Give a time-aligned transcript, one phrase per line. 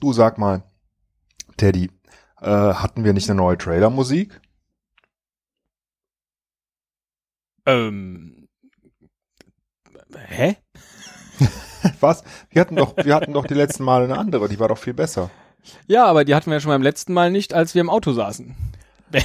[0.00, 0.64] Du sag mal,
[1.56, 1.90] Teddy,
[2.40, 4.40] äh, hatten wir nicht eine neue Trailermusik?
[7.66, 8.48] Ähm.
[10.14, 10.56] Hä?
[12.00, 12.24] Was?
[12.50, 14.94] Wir hatten doch, wir hatten doch die letzten Male eine andere, die war doch viel
[14.94, 15.30] besser.
[15.86, 18.12] Ja, aber die hatten wir ja schon beim letzten Mal nicht, als wir im Auto
[18.12, 18.54] saßen.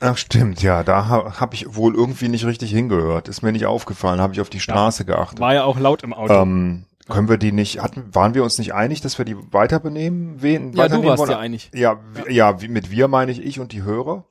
[0.00, 3.28] Ach stimmt, ja, da ha, habe ich wohl irgendwie nicht richtig hingehört.
[3.28, 5.38] Ist mir nicht aufgefallen, habe ich auf die Straße geachtet.
[5.38, 6.34] War ja auch laut im Auto.
[6.34, 9.80] Ähm, können wir die nicht, hatten, waren wir uns nicht einig, dass wir die weiter
[9.80, 10.36] benehmen?
[10.40, 11.30] Wen, ja, du warst wollen?
[11.30, 11.70] ja einig.
[11.74, 14.24] Ja, ja, wie, mit wir meine ich ich und die Hörer.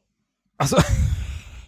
[0.57, 0.77] Achso.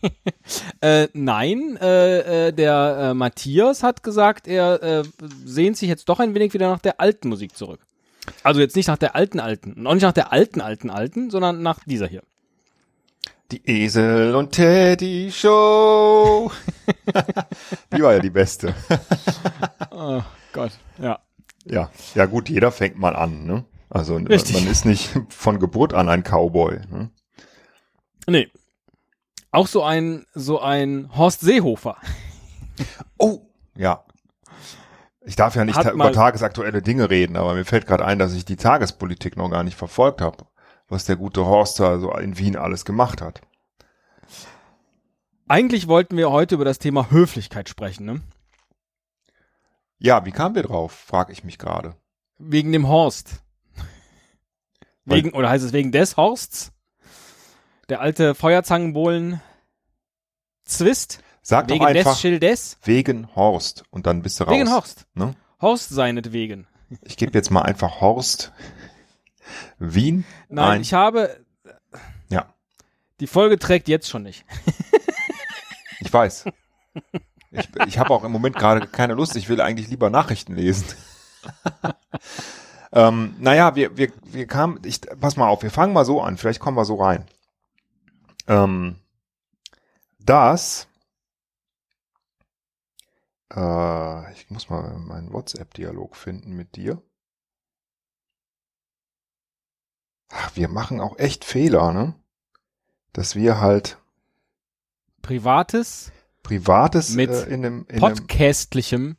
[0.82, 5.04] äh, nein, äh, äh, der äh, Matthias hat gesagt, er äh,
[5.46, 7.80] sehnt sich jetzt doch ein wenig wieder nach der alten Musik zurück.
[8.42, 11.62] Also jetzt nicht nach der alten alten, auch nicht nach der alten alten alten, sondern
[11.62, 12.24] nach dieser hier.
[13.52, 16.52] Die Esel und Teddy Show.
[17.96, 18.74] die war ja die beste.
[20.54, 21.20] Gott, ja.
[21.66, 23.66] Ja, ja gut, jeder fängt mal an, ne?
[23.90, 24.56] Also Richtig.
[24.56, 26.80] man ist nicht von Geburt an ein Cowboy.
[26.90, 27.12] Ne?
[28.28, 28.50] Nee.
[29.52, 31.98] Auch so ein so ein Horst Seehofer.
[33.20, 33.42] Oh,
[33.78, 34.04] ja.
[35.26, 38.34] Ich darf ja nicht ta über tagesaktuelle Dinge reden, aber mir fällt gerade ein, dass
[38.34, 40.46] ich die Tagespolitik noch gar nicht verfolgt habe,
[40.90, 43.42] was der gute Horst da so in Wien alles gemacht hat.
[45.48, 48.22] Eigentlich wollten wir heute über das Thema Höflichkeit sprechen, ne?
[50.04, 51.96] Ja, wie kamen wir drauf, frage ich mich gerade.
[52.38, 53.42] Wegen dem Horst.
[55.06, 56.74] Weil- Wegen, oder heißt es wegen des Horsts?
[57.88, 59.42] Der alte Feuerzangenbohlen
[60.66, 61.20] Zwist?
[61.42, 62.78] Sag Wegen doch einfach des Schildes?
[62.84, 64.54] wegen Horst und dann bist du raus.
[64.54, 65.06] Wegen Horst.
[65.14, 65.36] Ne?
[65.62, 66.68] Horst seinetwegen.
[67.02, 68.52] Ich gebe jetzt mal einfach Horst
[69.80, 70.26] Wien.
[70.48, 70.82] Nein, ein.
[70.82, 71.44] ich habe.
[72.30, 72.54] Ja.
[73.20, 74.46] Die Folge trägt jetzt schon nicht.
[76.02, 76.46] Ich weiß.
[77.54, 79.36] Ich, ich habe auch im Moment gerade keine Lust.
[79.36, 80.86] Ich will eigentlich lieber Nachrichten lesen.
[82.92, 86.38] ähm, naja, wir, wir, wir kamen, ich, pass mal auf, wir fangen mal so an.
[86.38, 87.26] Vielleicht kommen wir so rein.
[88.48, 88.96] Ähm,
[90.20, 90.88] das,
[93.54, 97.02] äh, ich muss mal meinen WhatsApp-Dialog finden mit dir.
[100.30, 102.16] Ach, wir machen auch echt Fehler, ne?
[103.12, 104.00] Dass wir halt
[105.22, 106.12] Privates
[106.44, 109.18] Privates Mit äh, in einem, in Podcastlichem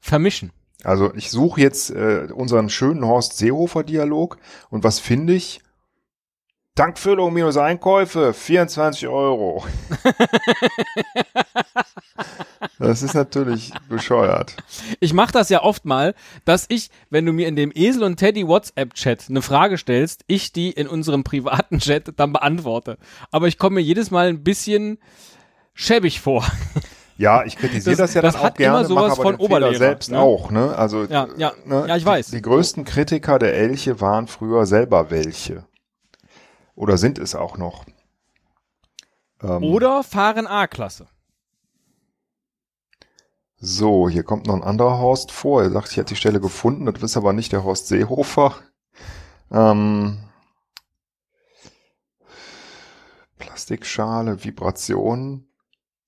[0.00, 0.52] vermischen.
[0.84, 4.38] Also ich suche jetzt äh, unseren schönen Horst Seehofer Dialog
[4.70, 5.60] und was finde ich?
[6.76, 9.64] Tankfüllung minus Einkäufe, 24 Euro.
[12.80, 14.56] das ist natürlich bescheuert.
[14.98, 18.16] Ich mache das ja oft mal, dass ich, wenn du mir in dem Esel und
[18.16, 22.98] Teddy WhatsApp-Chat eine Frage stellst, ich die in unserem privaten Chat dann beantworte.
[23.30, 24.98] Aber ich komme mir jedes Mal ein bisschen
[25.74, 26.44] schäbig vor.
[27.16, 29.22] Ja, ich kritisiere Das- das, ja das dann auch hat immer gerne, sowas mache aber
[29.22, 30.18] von den Fehler selbst ne?
[30.18, 30.50] auch.
[30.50, 30.74] Ne?
[30.76, 31.84] Also Ja, ja, ne?
[31.86, 32.26] ja, ich weiß.
[32.26, 35.64] Die, die größten Kritiker der Elche waren früher selber welche.
[36.74, 37.84] Oder sind es auch noch.
[39.42, 41.06] Ähm, Oder fahren A-Klasse.
[43.58, 45.62] So, hier kommt noch ein anderer Horst vor.
[45.62, 46.84] Er sagt, ich hätte die Stelle gefunden.
[46.86, 48.56] Das ist aber nicht der Horst Seehofer.
[49.52, 50.18] Ähm,
[53.38, 55.48] Plastikschale, Vibrationen.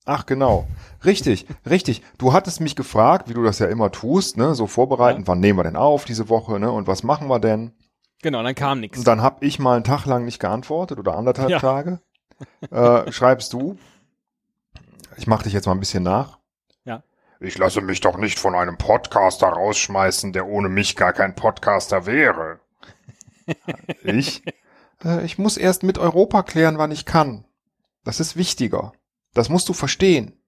[0.09, 0.67] Ach genau,
[1.03, 2.01] richtig, richtig.
[2.17, 5.27] Du hattest mich gefragt, wie du das ja immer tust, ne, so vorbereiten, Ja.
[5.27, 7.73] wann nehmen wir denn auf diese Woche, ne, und was machen wir denn?
[8.21, 8.97] Genau, dann kam nichts.
[8.97, 11.59] Und dann hab ich mal einen Tag lang nicht geantwortet oder anderthalb Ja.
[11.59, 11.99] Tage.
[12.71, 13.77] Äh, schreibst du?
[15.17, 16.37] Ich mach dich jetzt mal ein bisschen nach.
[16.85, 17.03] Ja.
[17.39, 22.05] Ich lasse mich doch nicht von einem Podcaster rausschmeißen, der ohne mich gar kein Podcaster
[22.05, 22.59] wäre.
[24.03, 24.41] ich?
[25.03, 27.43] Äh, ich muss erst mit Europa klären, wann ich kann.
[28.03, 28.93] Das ist wichtiger.
[29.37, 30.41] Das musst du verstehen.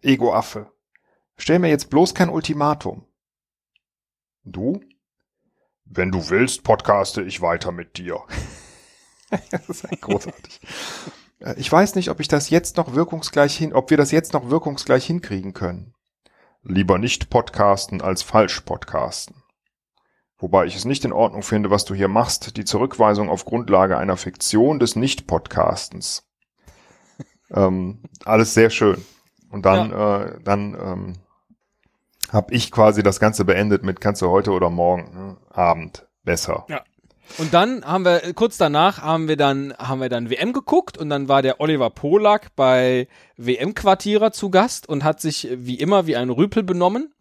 [0.00, 0.72] Ego-Affe.
[1.36, 3.04] Stell mir jetzt bloß kein Ultimatum.
[4.42, 4.80] Du?
[5.84, 8.20] Wenn du willst, podcaste ich weiter mit dir.
[9.50, 10.60] das ist großartig.
[11.40, 14.32] Äh, Ich weiß nicht, ob ich das jetzt noch wirkungsgleich hin, ob wir das jetzt
[14.32, 15.92] noch wirkungsgleich hinkriegen können.
[16.62, 19.42] Lieber nicht podcasten als falsch podcasten.
[20.38, 23.98] Wobei ich es nicht in Ordnung finde, was du hier machst, die Zurückweisung auf Grundlage
[23.98, 26.31] einer Fiktion des Nicht-Podcastens.
[27.54, 29.04] Ähm, alles sehr schön.
[29.50, 31.12] Und dann, äh, dann ähm,
[32.32, 35.36] habe ich quasi das Ganze beendet mit kannst du heute oder morgen, ne?
[35.50, 36.64] Abend, besser.
[36.68, 36.82] Ja.
[37.38, 41.08] Und dann haben wir, kurz danach haben wir dann, haben wir dann WM geguckt und
[41.08, 46.16] dann war der Oliver Polak bei WM-Quartierer zu Gast und hat sich wie immer wie
[46.16, 47.12] ein Rüpel benommen,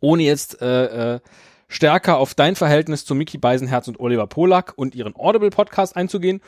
[0.00, 1.20] ohne jetzt äh, äh,
[1.68, 6.40] stärker auf dein Verhältnis zu Mickey Beisenherz und Oliver Polak und ihren Audible-Podcast einzugehen.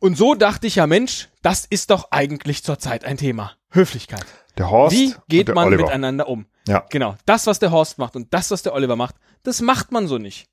[0.00, 3.52] Und so dachte ich ja, Mensch, das ist doch eigentlich zurzeit ein Thema.
[3.70, 4.24] Höflichkeit.
[4.58, 5.84] Der Horst Wie geht man Oliver.
[5.84, 6.46] miteinander um?
[6.66, 6.84] Ja.
[6.90, 7.16] Genau.
[7.26, 10.18] Das, was der Horst macht und das, was der Oliver macht, das macht man so
[10.18, 10.48] nicht.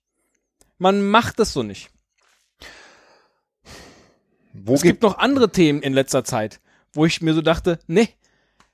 [0.78, 1.90] Man macht es so nicht.
[4.54, 6.60] Wo Es gibt noch andere Themen in letzter Zeit,
[6.94, 8.10] wo ich mir so dachte, nee,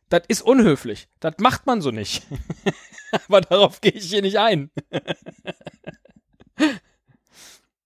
[0.09, 1.07] das ist unhöflich.
[1.19, 2.25] Das macht man so nicht.
[3.27, 4.71] Aber darauf gehe ich hier nicht ein.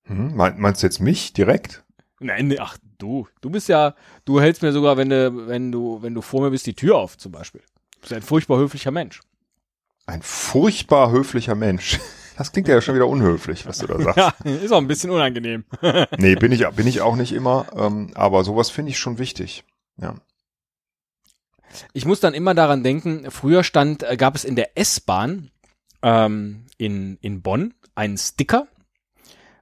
[0.04, 1.84] hm, mein- meinst du jetzt mich direkt?
[2.20, 3.94] Nein, nee, ach du, du bist ja,
[4.26, 6.98] du hältst mir sogar, wenn du, wenn du, wenn du vor mir bist, die Tür
[6.98, 7.62] auf zum Beispiel.
[7.96, 9.22] Du bist ein furchtbar höflicher Mensch.
[10.08, 12.00] Ein furchtbar höflicher Mensch.
[12.38, 14.18] Das klingt ja schon wieder unhöflich, was du da sagst.
[14.46, 15.66] Ja, ist auch ein bisschen unangenehm.
[16.18, 19.64] Nee, bin ich, bin ich auch nicht immer, ähm, aber sowas finde ich schon wichtig.
[20.00, 20.16] Ja.
[21.94, 25.50] Ich muss dann immer daran denken, früher stand, äh, gab es in der S-Bahn
[26.02, 28.68] ähm, in, in Bonn einen Sticker.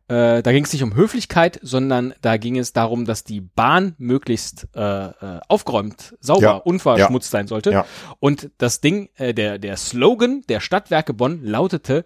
[0.07, 3.95] Äh, da ging es nicht um Höflichkeit, sondern da ging es darum, dass die Bahn
[3.97, 7.71] möglichst äh, äh, aufgeräumt, sauber, Ja, unverschmutzt sein sollte.
[7.71, 7.85] Ja.
[8.19, 12.05] Und das Ding, äh, der, der Slogan der Stadtwerke Bonn lautete,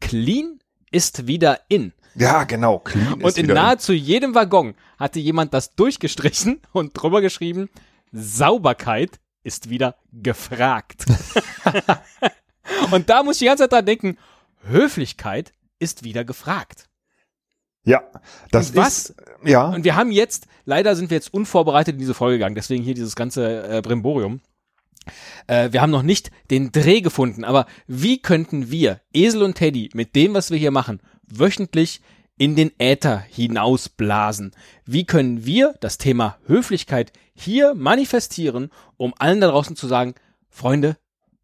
[0.00, 0.60] Clean
[0.92, 1.92] ist wieder in.
[2.14, 2.78] Ja, genau.
[2.78, 7.70] Clean ist Und in nahezu jedem Waggon hatte jemand das durchgestrichen und drüber geschrieben,
[8.12, 11.06] Sauberkeit ist wieder gefragt.
[12.92, 14.18] und da muss ich die ganze Zeit dran denken,
[14.62, 16.88] Höflichkeit ist wieder gefragt.
[17.84, 18.02] Ja,
[18.50, 19.14] das Und was- ist,
[19.44, 22.84] ja, Und wir haben jetzt, leider sind wir jetzt unvorbereitet in diese Folge gegangen, deswegen
[22.84, 24.40] hier dieses ganze äh, Brimborium.
[25.48, 29.90] Äh, wir haben noch nicht den Dreh gefunden, aber wie könnten wir, Esel und Teddy,
[29.94, 32.00] mit dem, was wir hier machen, wöchentlich
[32.38, 34.52] in den Äther hinausblasen?
[34.84, 40.14] Wie können wir das Thema Höflichkeit hier manifestieren, um allen da draußen zu sagen,
[40.48, 40.96] Freunde,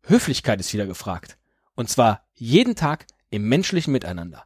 [0.02, 1.36] Höflichkeit ist wieder gefragt.
[1.74, 4.44] Und zwar jeden Tag im menschlichen Miteinander.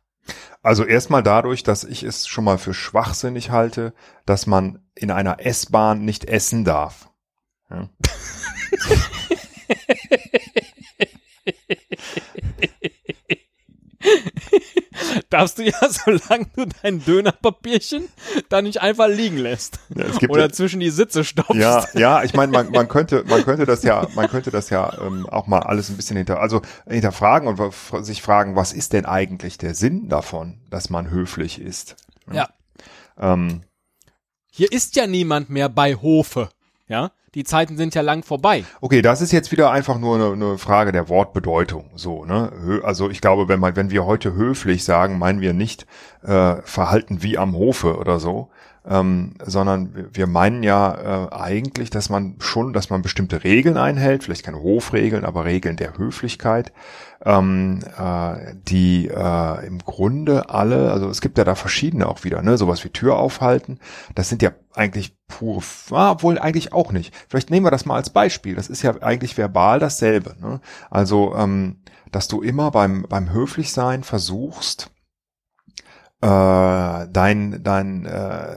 [0.63, 3.93] Also erstmal dadurch, dass ich es schon mal für schwachsinnig halte,
[4.27, 7.11] dass man in einer S-Bahn nicht essen darf.
[7.69, 7.89] Ja.
[15.31, 18.09] Darfst du ja, solange du dein Dönerpapierchen
[18.49, 19.79] da nicht einfach liegen lässt.
[19.95, 21.55] Ja, Oder ja, zwischen die Sitze stopfst.
[21.55, 24.99] ja, ja, ich meine, man, man könnte, man könnte das ja, man könnte das ja
[25.01, 29.07] ähm, auch mal alles ein bisschen hinter, also hinterfragen und sich fragen, was ist denn
[29.07, 31.97] eigentlich der Sinn davon, dass man höflich ist?
[32.33, 32.49] Ja.
[33.19, 33.63] Ähm,
[34.51, 36.49] Hier ist ja niemand mehr bei Hofe.
[36.89, 37.13] Ja.
[37.35, 38.65] Die Zeiten sind ja lang vorbei.
[38.83, 41.87] Okay, das ist jetzt wieder einfach nur eine, eine Frage der Wortbedeutung.
[41.95, 42.81] So, ne?
[42.85, 45.87] Also ich glaube, wenn man, wenn wir heute höflich sagen, meinen wir nicht
[46.23, 48.51] äh, Verhalten wie am Hofe oder so,
[48.89, 54.25] ähm, sondern wir- meinen ja äh, eigentlich, dass man schon, dass man bestimmte Regeln einhält,
[54.25, 56.73] vielleicht keine Hofregeln, aber Regeln der Höflichkeit,
[57.25, 62.43] ähm, äh, die äh, im Grunde alle, also es gibt ja da verschiedene auch wieder,
[62.43, 63.79] ne, sowas wie Tür aufhalten,
[64.15, 67.15] das sind ja eigentlich pure, ah, obwohl eigentlich auch nicht.
[67.29, 68.55] Vielleicht nehmen wir das mal als Beispiel.
[68.55, 70.35] Das ist ja eigentlich verbal dasselbe.
[70.41, 70.61] Ne?
[70.91, 71.77] Also, ähm,
[72.11, 74.91] dass du immer beim beim Höflichsein versuchst,
[76.23, 78.57] äh, dein dein äh,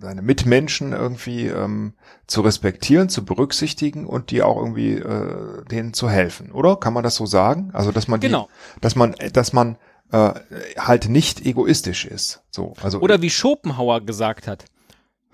[0.00, 1.94] deine Mitmenschen irgendwie ähm,
[2.26, 6.76] zu respektieren, zu berücksichtigen und die auch irgendwie äh, denen zu helfen, oder?
[6.76, 7.70] Kann man das so sagen?
[7.72, 8.48] Also dass man die, Genau.
[8.80, 9.76] dass man dass man
[10.10, 10.32] äh,
[10.76, 12.42] halt nicht egoistisch ist.
[12.50, 14.64] So, also Oder wie Schopenhauer gesagt hat,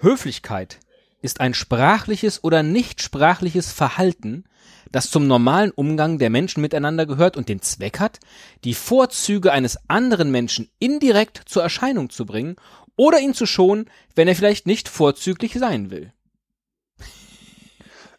[0.00, 0.78] Höflichkeit
[1.22, 4.44] ist ein sprachliches oder nicht sprachliches Verhalten,
[4.92, 8.20] das zum normalen Umgang der Menschen miteinander gehört und den Zweck hat,
[8.64, 12.56] die Vorzüge eines anderen Menschen indirekt zur Erscheinung zu bringen
[12.96, 16.12] oder ihn zu schonen, wenn er vielleicht nicht vorzüglich sein will.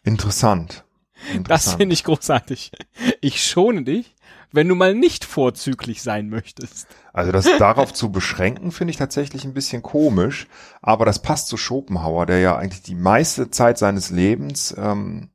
[0.04, 0.84] interessant.
[1.22, 1.78] Das Interessant.
[1.78, 2.72] finde ich großartig.
[3.20, 4.14] Ich schone dich,
[4.52, 6.88] wenn du mal nicht vorzüglich sein möchtest.
[7.12, 10.46] Also das darauf zu beschränken, finde ich tatsächlich ein bisschen komisch,
[10.80, 15.30] aber das passt zu Schopenhauer, der ja eigentlich die meiste Zeit seines Lebens ähm,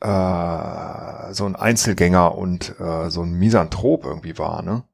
[0.00, 4.84] äh, so ein Einzelgänger und äh, so ein Misanthrop irgendwie war, ne?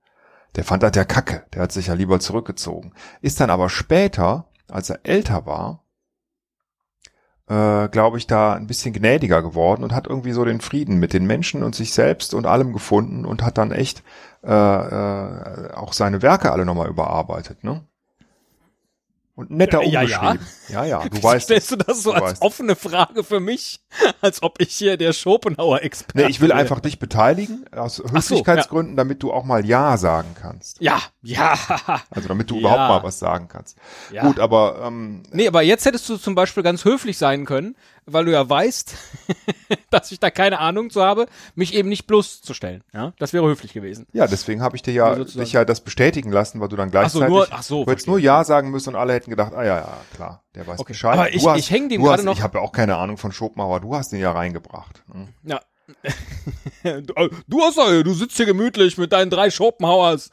[0.56, 2.92] Der fand das ja kacke, der hat sich ja lieber zurückgezogen.
[3.20, 5.84] Ist dann aber später, als er älter war,
[7.48, 11.12] äh, glaube ich, da ein bisschen gnädiger geworden und hat irgendwie so den Frieden mit
[11.12, 14.02] den Menschen und sich selbst und allem gefunden und hat dann echt
[14.42, 17.84] äh, äh, auch seine Werke alle nochmal überarbeitet, ne?
[19.37, 20.19] Und netter Ja, ja.
[20.21, 20.47] umgeschrieben.
[20.69, 21.45] Ja, ja, du Wieso weißt.
[21.45, 22.43] stellst du das so Du als weißt.
[22.43, 23.81] offene Frage für mich,
[24.21, 26.59] als ob ich hier der Schopenhauer-Experte Nee, ich will wäre.
[26.59, 30.81] einfach dich beteiligen, aus Höflichkeitsgründen, damit du auch mal Ja sagen kannst.
[30.81, 31.57] Ja, ja.
[32.11, 32.61] Also damit du Ja.
[32.61, 33.76] überhaupt mal was sagen kannst.
[34.11, 34.23] ja.
[34.23, 38.25] Gut, aber ähm, Nee, aber jetzt hättest du zum Beispiel ganz höflich sein können, weil
[38.25, 38.94] du ja weißt,
[39.90, 42.82] dass ich da keine Ahnung zu habe, mich eben nicht bloßzustellen.
[42.94, 44.06] Ja, das wäre höflich gewesen.
[44.12, 45.44] ja, deswegen habe ich dir ja, sozusagen.
[45.44, 47.90] dich ja das bestätigen lassen, weil du dann Ach so, gleichzeitig nur- ach so, du
[47.90, 50.78] hättest nur Ja sagen müssen und alle hätten gedacht, ah ja, ja, klar, der weiß
[50.78, 50.92] Okay.
[50.92, 51.14] Bescheid.
[51.18, 52.96] Aber ich- du hast, ich häng dem gerade hast, noch- Ich habe ja auch keine
[52.96, 55.02] Ahnung von Schopenhauer, du hast den ja reingebracht.
[55.12, 55.28] ne?
[55.42, 55.60] Ja.
[56.82, 60.30] du, äh, du hast ja, du sitzt hier gemütlich mit deinen drei Schopenhauers.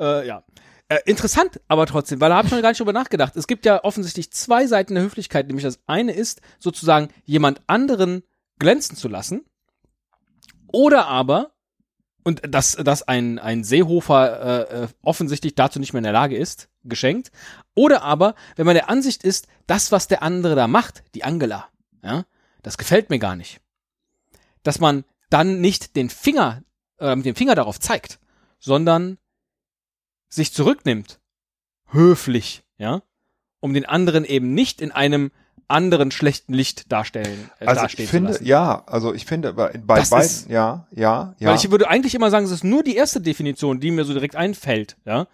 [0.00, 0.42] Äh, ja.
[0.90, 3.36] Äh, interessant, aber trotzdem, weil da habe ich noch gar nicht drüber nachgedacht.
[3.36, 8.24] Es gibt ja offensichtlich zwei Seiten der Höflichkeit, nämlich das eine ist sozusagen jemand anderen
[8.58, 9.44] glänzen zu lassen
[10.72, 11.52] oder aber
[12.24, 16.36] und dass, dass ein, ein Seehofer äh, äh, offensichtlich dazu nicht mehr in der Lage
[16.36, 17.30] ist, geschenkt.
[17.76, 21.68] Oder aber, wenn man der Ansicht ist, das, was der andere da macht, die Angela,
[22.02, 22.24] ja,
[22.62, 23.60] das gefällt mir gar nicht.
[24.64, 26.64] Dass man dann nicht den Finger,
[26.98, 28.18] äh, mit dem Finger darauf zeigt,
[28.58, 29.18] sondern
[30.30, 31.20] sich zurücknimmt,
[31.90, 33.02] höflich, ja,
[33.60, 35.30] um den anderen eben nicht in einem
[35.68, 39.96] anderen schlechten Licht darstellen, äh, Also dastehen ich finde, ja, also ich finde bei, bei
[40.00, 41.48] Das beiden, ist- ja, ja, ja.
[41.50, 44.12] Weil ich würde eigentlich immer sagen, es ist nur die erste Definition, die mir so
[44.12, 45.26] direkt einfällt, ja.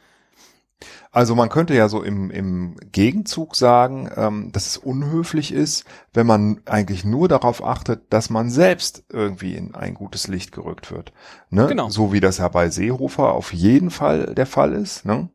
[1.11, 6.27] Also man könnte ja so im, im Gegenzug sagen, ähm, dass es unhöflich ist, wenn
[6.27, 11.13] man eigentlich nur darauf achtet, dass man selbst irgendwie in ein gutes Licht gerückt wird.
[11.49, 11.67] Ne?
[11.67, 11.89] Genau.
[11.89, 15.07] So wie das ja bei Seehofer auf jeden Fall der Fall ist.
[15.07, 15.31] Ne?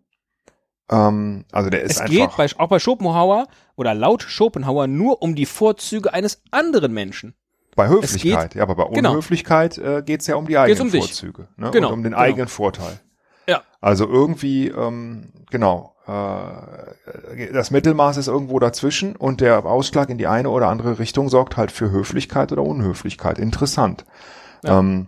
[0.91, 2.11] Ähm, also der ist Es einfach.
[2.13, 7.33] geht bei, auch bei Schopenhauer oder laut Schopenhauer nur um die Vorzüge eines anderen Menschen.
[7.75, 9.11] bei Höflichkeit, ja, aber bei Genau.
[9.11, 10.91] Unhöflichkeit äh, geht's ja um die eigenen um.
[10.91, 11.71] Vorzüge ne?
[11.71, 12.21] Genau, und um den genau.
[12.21, 12.99] eigenen Vorteil.
[13.47, 13.61] Ja.
[13.79, 20.27] Also irgendwie, ähm, genau, äh, das Mittelmaß ist irgendwo dazwischen und der Ausschlag in die
[20.27, 23.39] eine oder andere Richtung sorgt halt für Höflichkeit oder Unhöflichkeit.
[23.39, 24.05] Interessant.
[24.63, 24.79] Ja.
[24.79, 25.07] Ähm,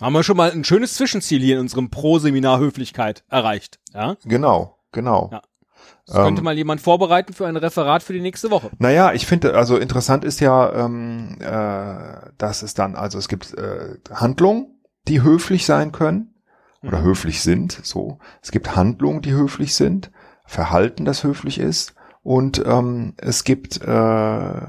[0.00, 4.16] Haben wir schon mal ein schönes Zwischenziel hier in unserem Pro-Seminar Höflichkeit erreicht, ja.
[4.24, 5.30] genau, genau.
[5.32, 5.42] Ja.
[6.06, 8.70] Das könnte Ähm, mal jemand vorbereiten für ein Referat für die nächste Woche.
[8.78, 13.54] Naja, ich finde, also interessant ist ja, ähm, äh, dass es dann, also es gibt
[13.54, 16.35] äh, Handlungen, die höflich sein können
[16.82, 17.04] oder Mhm.
[17.04, 18.18] höflich sind, so.
[18.42, 20.10] Es gibt Handlungen, die höflich sind,
[20.44, 24.60] Verhalten, das höflich ist und ähm, es gibt äh,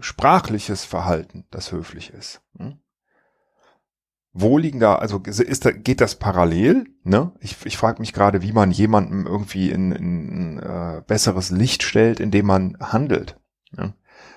[0.00, 2.42] sprachliches Verhalten, das höflich ist.
[2.58, 2.78] Hm?
[4.32, 6.86] Wo liegen da, also ist da, geht das parallel?
[7.04, 7.32] Ne?
[7.38, 12.18] Ich, ich frage mich gerade, wie man jemandem irgendwie in, in äh, besseres Licht stellt,
[12.18, 13.38] indem man handelt.
[13.70, 13.94] Ne?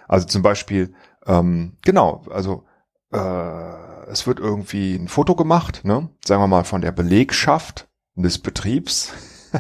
[0.08, 0.94] Also zum Beispiel,
[1.26, 2.66] ähm, genau, also
[3.12, 3.18] äh,
[4.10, 6.10] es wird irgendwie ein Foto gemacht, ne?
[6.26, 9.14] sagen wir mal von der Belegschaft des Betriebs,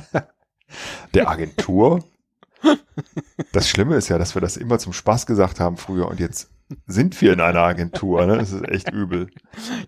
[1.13, 2.03] der Agentur.
[3.53, 6.49] Das Schlimme ist ja, dass wir das immer zum Spaß gesagt haben früher und jetzt
[6.85, 8.25] sind wir in einer Agentur.
[8.25, 8.37] Ne?
[8.37, 9.29] Das ist echt übel.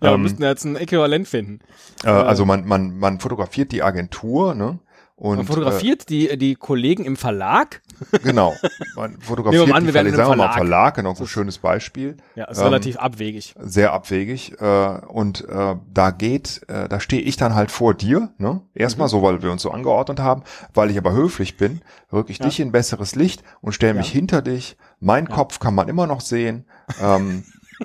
[0.02, 1.58] wir Ähm, müssten jetzt ein Äquivalent finden.
[2.04, 4.78] äh, also man, man, man fotografiert die Agentur, ne?
[5.20, 7.82] Und Man fotografiert die, die Kollegen im Verlag.
[8.10, 8.56] Äh, genau.
[8.96, 10.54] Man fotografiert Nehmen wir an, die wir einem sagen wir mal Verlag.
[10.56, 12.16] Verlag, genau, so ein schönes Beispiel.
[12.36, 13.54] Ja, ist Ähm, relativ abwegig.
[13.60, 14.58] Sehr abwegig.
[14.58, 14.64] Äh,
[15.08, 18.62] und äh, da geht, äh, da stehe ich dann halt vor dir, ne?
[18.74, 19.10] Erstmal Mhm.
[19.10, 22.46] so, weil wir uns so angeordnet haben, weil ich aber höflich bin, rücke ich Ja.
[22.46, 24.12] dich in besseres Licht und stelle mich Ja.
[24.14, 24.78] hinter dich.
[25.00, 25.34] Mein Ja.
[25.34, 26.64] Kopf kann man immer noch sehen.
[26.98, 27.44] Ähm,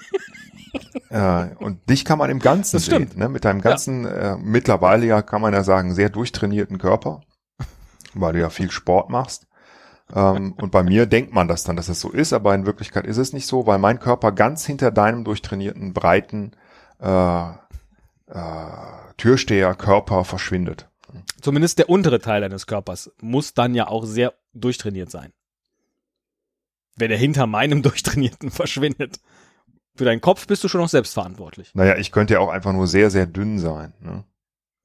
[1.10, 3.12] äh, und dich kann man im Ganzen Das stimmt.
[3.12, 3.30] sehen, ne?
[3.30, 7.22] Mit deinem ganzen, äh, mittlerweile ja, kann man ja sagen, sehr durchtrainierten Körper,
[8.14, 9.48] weil du ja viel Sport machst.
[10.14, 13.06] Ähm, und bei mir denkt man das dann, dass es so ist, aber in Wirklichkeit
[13.08, 16.52] ist es nicht so, weil mein Körper ganz hinter deinem durchtrainierten, breiten
[17.00, 17.54] äh, äh,
[19.18, 20.90] Türsteher-Körper verschwindet.
[21.42, 25.32] Zumindest der untere Teil deines Körpers muss dann ja auch sehr durchtrainiert sein.
[26.96, 29.20] Wenn er hinter meinem Durchtrainierten verschwindet.
[29.96, 31.72] Für deinen Kopf bist du schon noch selbst verantwortlich.
[31.74, 33.94] Naja, ich könnte ja auch einfach nur sehr, sehr dünn sein.
[34.00, 34.24] Ne?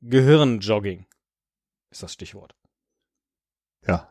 [0.02, 1.07] Gehirnjogging
[1.90, 2.55] ist das Stichwort.
[3.87, 4.09] Ja.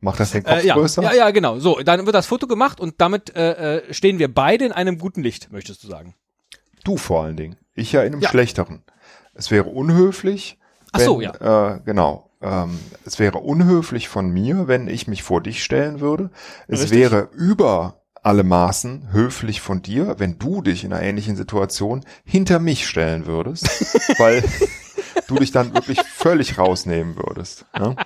[0.00, 1.02] Macht das den Kopf Äh, ja, größer?
[1.02, 1.58] ja, ja, genau.
[1.58, 4.98] So, dann wird das Foto gemacht und damit äh, äh, stehen wir beide in einem
[4.98, 6.14] guten Licht, möchtest du sagen.
[6.84, 7.56] Du vor allen Dingen.
[7.74, 8.28] Ich ja in einem Ja.
[8.28, 8.84] schlechteren.
[9.34, 10.58] Es wäre unhöflich.
[10.92, 12.30] Ach so, wenn, Äh, genau.
[12.40, 16.30] Ähm, es wäre unhöflich von mir, wenn ich mich vor dich stellen würde.
[16.68, 16.98] Es Richtig.
[16.98, 22.58] wäre über alle Maßen höflich von dir, wenn du dich in einer ähnlichen Situation hinter
[22.58, 23.64] mich stellen würdest,
[24.18, 24.44] weil
[25.28, 27.64] du dich dann wirklich völlig rausnehmen würdest.
[27.74, 27.96] Ne?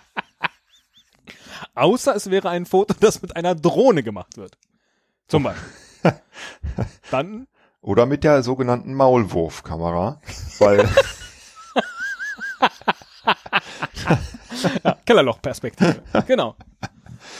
[1.74, 4.56] Außer es wäre ein Foto, das mit einer Drohne gemacht wird.
[5.26, 5.68] Zum Beispiel.
[7.10, 7.48] Dann,
[7.80, 10.20] Oder mit der sogenannten Maulwurfkamera,
[10.60, 10.88] weil
[14.84, 16.00] ja, Kellerloch-Perspektive.
[16.28, 16.54] Genau.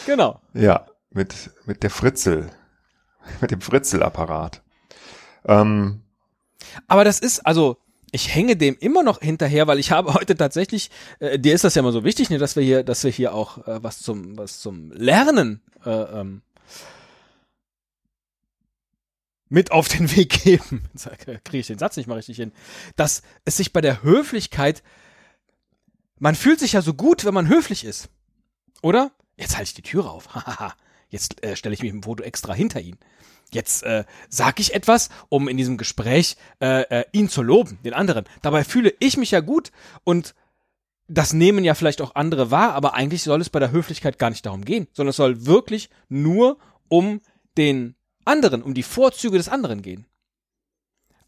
[0.05, 0.41] Genau.
[0.53, 2.51] Ja, mit, mit der Fritzel.
[3.41, 4.63] Mit dem Fritzelapparat.
[5.45, 6.03] Ähm,
[6.87, 7.79] Aber das ist, also,
[8.13, 11.75] ich hänge dem immer noch hinterher, weil ich habe heute tatsächlich, äh, dir ist das
[11.75, 14.37] ja immer so wichtig, ne, dass wir hier, dass wir hier auch äh, was zum,
[14.37, 16.43] was zum Lernen äh, ähm,
[19.49, 20.85] mit auf den Weg geben.
[21.45, 22.53] Kriege ich den Satz nicht mal richtig hin.
[22.97, 24.83] Dass es sich bei der Höflichkeit,
[26.19, 28.09] man fühlt sich ja so gut, wenn man höflich ist.
[28.83, 29.11] Oder?
[29.37, 30.29] Jetzt halte ich die Türe auf.
[31.13, 32.97] Jetzt äh, stelle ich mich im Foto extra hinter ihn.
[33.53, 37.93] Jetzt äh, sage ich etwas, um in diesem Gespräch äh, äh, ihn zu loben, den
[37.93, 38.25] anderen.
[38.41, 39.73] Dabei fühle ich mich ja gut
[40.05, 40.35] und
[41.09, 44.31] das nehmen ja vielleicht auch andere wahr, aber eigentlich soll es bei der Höflichkeit gar
[44.31, 46.57] nicht darum gehen, sondern es soll wirklich nur
[46.89, 47.21] um
[47.59, 50.07] den anderen, um die Vorzüge des anderen gehen.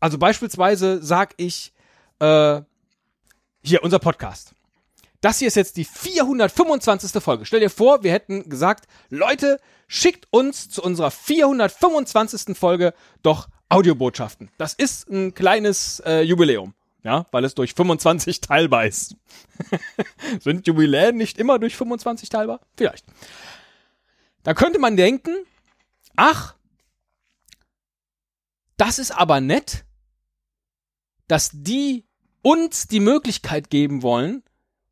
[0.01, 1.75] Also beispielsweise sag ich,
[2.21, 2.63] äh,
[3.63, 4.55] hier, unser Podcast.
[5.25, 7.23] Das hier ist jetzt die 425.
[7.23, 7.47] Folge.
[7.47, 12.55] Stell dir vor, wir hätten gesagt, Leute, schickt uns zu unserer 425.
[12.55, 14.51] Folge doch Audiobotschaften.
[14.59, 19.17] Das ist ein kleines äh, Jubiläum, ja, weil es durch 25 teilbar ist.
[20.41, 22.61] Sind Jubiläen nicht immer durch 25 teilbar?
[22.77, 23.07] Vielleicht.
[24.43, 25.35] Da könnte man denken,
[26.17, 26.55] ach,
[28.77, 29.87] das ist aber nett,
[31.29, 32.05] dass die
[32.43, 34.43] uns die Möglichkeit geben wollen,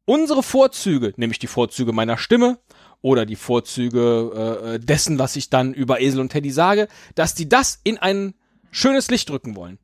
[0.04, 2.58] unsere Vorzüge, nämlich die Vorzüge meiner Stimme
[3.00, 7.48] oder die Vorzüge äh, dessen, was ich dann über Esel und Teddy sage, dass die
[7.48, 8.34] das in ein
[8.70, 9.78] schönes Licht drücken wollen.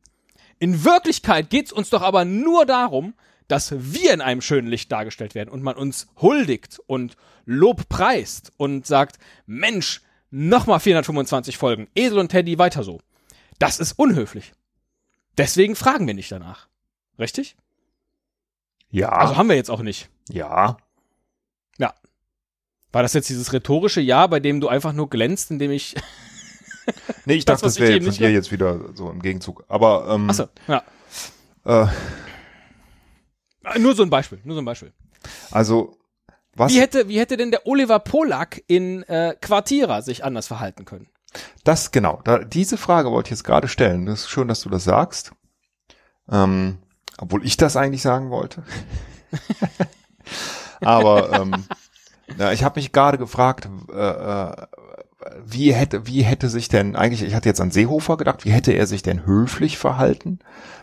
[0.59, 3.15] In Wirklichkeit geht's uns doch aber nur darum,
[3.47, 8.53] dass wir in einem schönen Licht dargestellt werden und man uns huldigt und Lob preist
[8.57, 13.01] und sagt, Mensch, nochmal 425 Folgen, Esel und Teddy weiter so.
[13.59, 14.53] Das ist unhöflich.
[15.39, 16.69] Deswegen fragen wir nicht danach.
[17.19, 17.57] Richtig?
[18.90, 19.09] Ja.
[19.11, 20.09] Also haben wir jetzt auch nicht.
[20.30, 20.76] ja.
[21.78, 21.95] Ja.
[22.92, 25.95] War das jetzt dieses rhetorische Ja, bei dem du einfach nur glänzt, indem ich.
[27.26, 29.62] Nee, ich Das, dachte, das wäre jetzt von dir jetzt wieder so im Gegenzug.
[29.68, 30.83] Aber ähm, Achso, ja.
[31.66, 31.87] äh,
[33.78, 34.95] Nur so ein Beispiel, nur so ein Beispiel.
[35.50, 35.99] also
[36.54, 40.86] was Wie hätte, wie hätte denn der Oliver Polak in äh, Quartierer sich anders verhalten
[40.86, 41.08] können?
[41.63, 44.06] Das genau, da, diese Frage wollte ich jetzt gerade stellen.
[44.06, 45.32] Das ist schön, dass du das sagst.
[46.30, 46.78] Ähm,
[47.19, 48.63] obwohl ich das eigentlich sagen wollte.
[50.81, 51.65] Aber ähm,
[52.39, 54.67] ja, ich habe mich gerade gefragt, äh, äh,
[55.45, 58.73] wie hätte, wie hätte sich denn eigentlich, ich hatte jetzt an Seehofer gedacht, wie hätte
[58.73, 60.39] er sich denn höflich verhalten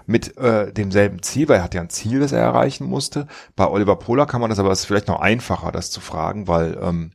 [0.06, 3.28] mit äh, demselben Ziel, weil er hat ja ein Ziel, das er erreichen musste.
[3.56, 6.78] Bei Oliver Pola kann man das aber, ist vielleicht noch einfacher, das zu fragen, weil
[6.82, 7.12] ähm,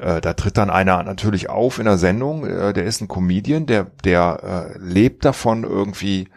[0.00, 3.66] äh, da tritt dann einer natürlich auf in der Sendung, äh, der ist ein Comedian,
[3.66, 6.28] der, der äh, lebt davon irgendwie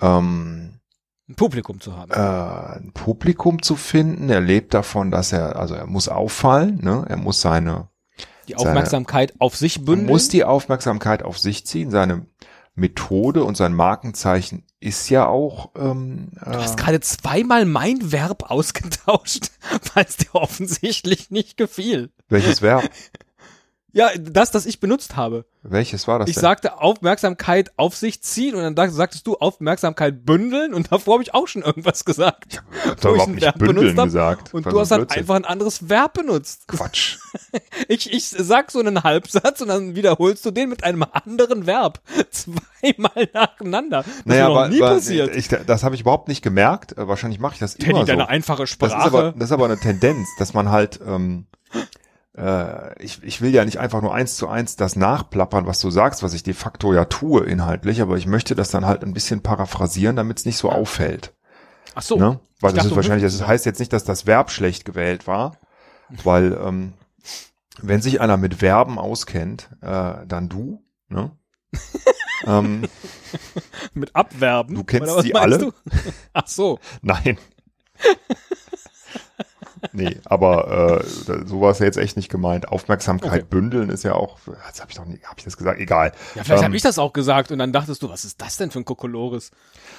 [0.00, 0.79] ähm,
[1.30, 2.10] Ein Publikum zu haben.
[2.10, 4.30] äh, ein Publikum zu finden.
[4.30, 7.04] Er lebt davon, dass er, also er muss auffallen, ne?
[7.08, 7.88] er muss seine,
[8.48, 10.08] die Aufmerksamkeit auf sich er bündeln.
[10.08, 11.92] muss die Aufmerksamkeit auf sich ziehen.
[11.92, 12.26] Seine
[12.74, 19.50] Methode und sein Markenzeichen ist ja auch, ähm, du hast gerade zweimal mein Verb ausgetauscht,
[19.94, 22.10] weil es dir offensichtlich nicht gefiel.
[22.28, 22.90] welches Verb?
[23.92, 25.44] Ja, das, das ich benutzt habe.
[25.62, 26.42] welches war das Ich denn?
[26.42, 31.22] sagte Aufmerksamkeit auf sich ziehen und dann sag- sagtest du Aufmerksamkeit bündeln und davor habe
[31.24, 32.62] ich auch schon irgendwas gesagt.
[32.84, 34.54] ich habe ich überhaupt nicht Verb bündeln benutzt hab gesagt.
[34.54, 35.18] Und du hast dann Blödsinn.
[35.18, 36.68] einfach ein anderes Verb benutzt.
[36.68, 37.18] Quatsch.
[37.88, 42.00] Ich, ich sag so einen Halbsatz und dann wiederholst du den mit einem anderen Verb.
[42.30, 44.02] Zweimal nacheinander.
[44.04, 45.34] Das Naja, ist aber, nie aber passiert.
[45.36, 46.96] Ich, das habe ich überhaupt nicht gemerkt.
[46.98, 48.06] Äh, Wahrscheinlich mache ich das Teddy, immer so.
[48.06, 49.34] deine einfache Das ist, aber, Sprache.
[49.36, 51.46] das ist aber eine Tendenz, dass man halt, ähm,
[52.36, 55.90] äh, ich, ich will ja nicht einfach nur eins zu eins das nachplappern, was du
[55.90, 59.14] sagst, was ich de facto ja tue inhaltlich, aber ich möchte das dann halt ein
[59.14, 61.34] bisschen paraphrasieren, damit es nicht so auffällt.
[61.94, 62.16] Ach so.
[62.16, 62.40] ne?
[62.60, 65.56] Weil das ist wahrscheinlich, das heißt jetzt nicht, dass das Verb schlecht gewählt war,
[66.24, 66.92] weil ähm,
[67.80, 71.30] wenn sich einer mit Verben auskennt, äh, dann du, ne?
[72.46, 72.88] ähm,
[73.94, 74.74] Mit Abwerben.
[74.74, 75.58] Du kennst die alle?
[75.58, 75.72] Du?
[76.32, 76.78] Ach so.
[77.02, 77.38] Nein.
[79.92, 82.68] Nee, aber äh, so war es ja jetzt echt nicht gemeint.
[82.68, 83.44] Aufmerksamkeit Okay.
[83.48, 85.80] bündeln ist ja auch, jetzt habe ich doch nicht, habe ich das gesagt?
[85.80, 86.12] Egal.
[86.34, 88.56] Ja, vielleicht Ähm, habe ich das auch gesagt und dann dachtest du, was ist das
[88.56, 89.50] denn für ein Kokolores?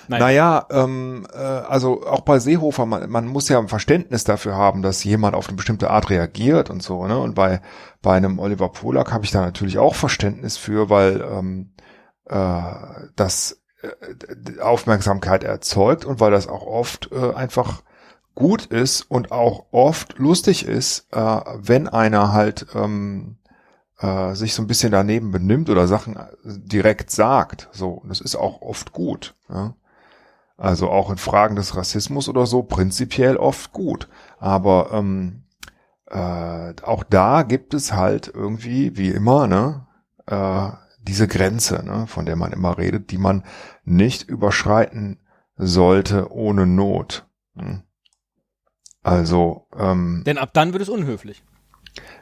[0.07, 0.19] Nein.
[0.19, 4.81] Naja, ähm, äh, also auch bei Seehofer, man, man muss ja ein Verständnis dafür haben,
[4.81, 7.17] dass jemand auf eine bestimmte Art reagiert und so, ne?
[7.19, 7.61] Und bei,
[8.01, 11.71] bei einem Oliver Polak habe ich da natürlich auch Verständnis für, weil ähm,
[12.25, 12.61] äh,
[13.15, 17.81] das äh, Aufmerksamkeit erzeugt und weil das auch oft äh, einfach
[18.35, 23.37] gut ist und auch oft lustig ist, äh, wenn einer halt ähm,
[23.99, 27.69] äh, sich so ein bisschen daneben benimmt oder Sachen direkt sagt.
[27.71, 29.35] So, das ist auch oft gut.
[29.49, 29.75] Ja?
[30.57, 34.07] Also auch in Fragen des Rassismus oder so prinzipiell oft gut.
[34.39, 35.43] Aber ähm,
[36.07, 39.87] äh, auch da gibt es halt irgendwie, wie immer, ne,
[40.27, 40.69] äh,
[41.01, 43.43] diese Grenze, ne, von der man immer redet, die man
[43.85, 45.19] nicht überschreiten
[45.55, 47.25] sollte ohne Not.
[47.55, 47.81] Hm.
[49.03, 51.43] Also, ähm, Denn ab dann wird es unhöflich.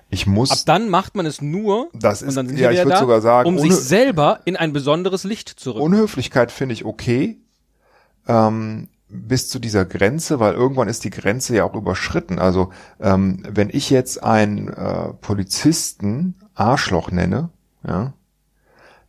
[0.09, 3.47] ich muss, Ab dann macht man es nur, das ist, ja, ich würde sogar sagen,
[3.49, 5.83] um sich selber in ein besonderes Licht zu rücken.
[5.83, 7.37] Unhöflichkeit finde ich okay,
[8.27, 12.39] ähm, bis zu dieser Grenze, weil irgendwann ist die Grenze ja auch überschritten.
[12.39, 17.49] Also ähm, wenn ich jetzt einen äh, Polizisten Arschloch nenne,
[17.85, 18.13] ja,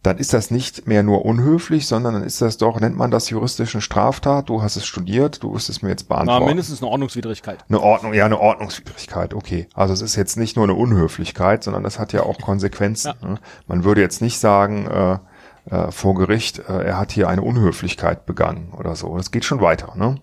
[0.03, 3.29] dann ist das nicht mehr nur unhöflich, sondern dann ist das doch, nennt man das
[3.29, 6.47] juristischen Straftat, du hast es studiert, du wirst es mir jetzt Na, beantworten.
[6.47, 7.65] mindestens eine Ordnungswidrigkeit.
[7.69, 9.69] Eine Ordnung, ja, eine Ordnungswidrigkeit, okay.
[9.75, 13.13] Also es ist jetzt nicht nur eine Unhöflichkeit, sondern das hat ja auch Konsequenzen.
[13.21, 13.39] Ne?
[13.67, 15.19] Man würde jetzt nicht sagen, äh,
[15.71, 19.15] äh, vor Gericht, äh, er hat hier eine Unhöflichkeit begangen oder so.
[19.19, 19.95] Das geht schon weiter.
[19.97, 20.19] Ne?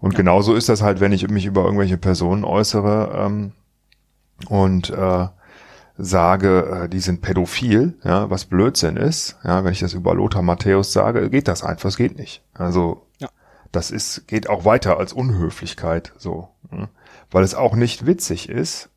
[0.00, 3.52] Und genauso ist das halt, wenn ich mich über irgendwelche Personen äußere ähm,
[4.48, 5.28] und äh,
[5.96, 10.42] sage, äh, die sind pädophil, ja, was Blödsinn ist, ja, wenn ich das über Lothar
[10.42, 12.42] Matthäus sage, geht das einfach, es geht nicht.
[12.52, 13.28] Also Ja.
[13.72, 16.88] das ist, geht auch weiter als Unhöflichkeit, so, ne?
[17.30, 18.88] weil es auch nicht witzig ist,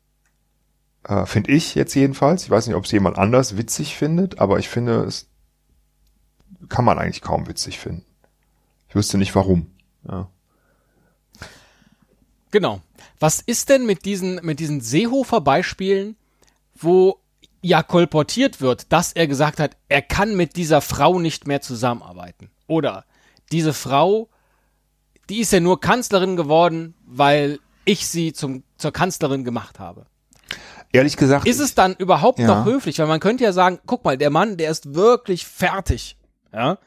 [1.04, 2.42] äh, finde ich jetzt jedenfalls.
[2.44, 5.28] Ich weiß nicht, ob es jemand anders witzig findet, aber ich finde, es
[6.68, 8.04] kann man eigentlich kaum witzig finden.
[8.88, 9.70] Ich wüsste nicht warum.
[10.08, 10.28] Ja.
[12.50, 12.80] Genau.
[13.20, 16.16] Was ist denn mit diesen, mit diesen Seehofer-Beispielen,
[16.82, 17.20] wo
[17.62, 22.50] ja kolportiert wird, dass er gesagt hat, er kann mit dieser Frau nicht mehr zusammenarbeiten?
[22.66, 23.04] Oder
[23.50, 24.28] diese Frau,
[25.28, 30.06] die ist ja nur Kanzlerin geworden, weil ich sie zum, zur Kanzlerin gemacht habe.
[30.92, 32.46] Ehrlich gesagt, Ist es dann überhaupt Ja.
[32.46, 32.98] noch höflich?
[32.98, 36.16] Weil man könnte ja sagen, guck mal, der Mann, der ist wirklich fertig,
[36.52, 36.78] ja,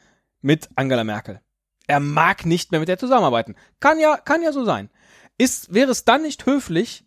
[0.42, 1.40] mit Angela Merkel.
[1.86, 3.56] Er mag nicht mehr mit der zusammenarbeiten.
[3.80, 4.90] Kann ja, kann ja so sein.
[5.38, 7.04] Ist, wäre es dann nicht höflich,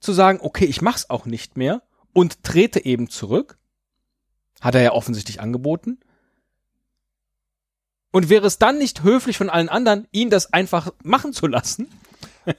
[0.00, 1.82] zu sagen, okay, ich mach's auch nicht mehr
[2.14, 3.58] und trete eben zurück?
[4.62, 5.98] Hat er ja offensichtlich angeboten.
[8.10, 11.88] Und wäre es dann nicht höflich von allen anderen, ihn das einfach machen zu lassen,
[12.46, 12.54] äh,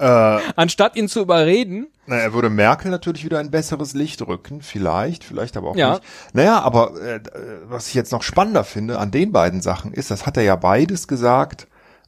[0.56, 1.88] anstatt ihn zu überreden?
[2.08, 5.92] Na, er würde Merkel natürlich wieder ein besseres Licht rücken, vielleicht, vielleicht aber auch Ja.
[5.94, 6.04] nicht.
[6.34, 7.22] Naja, aber äh,
[7.64, 10.56] was ich jetzt noch spannender finde an den beiden Sachen ist, das hat er ja
[10.58, 11.68] beides gesagt,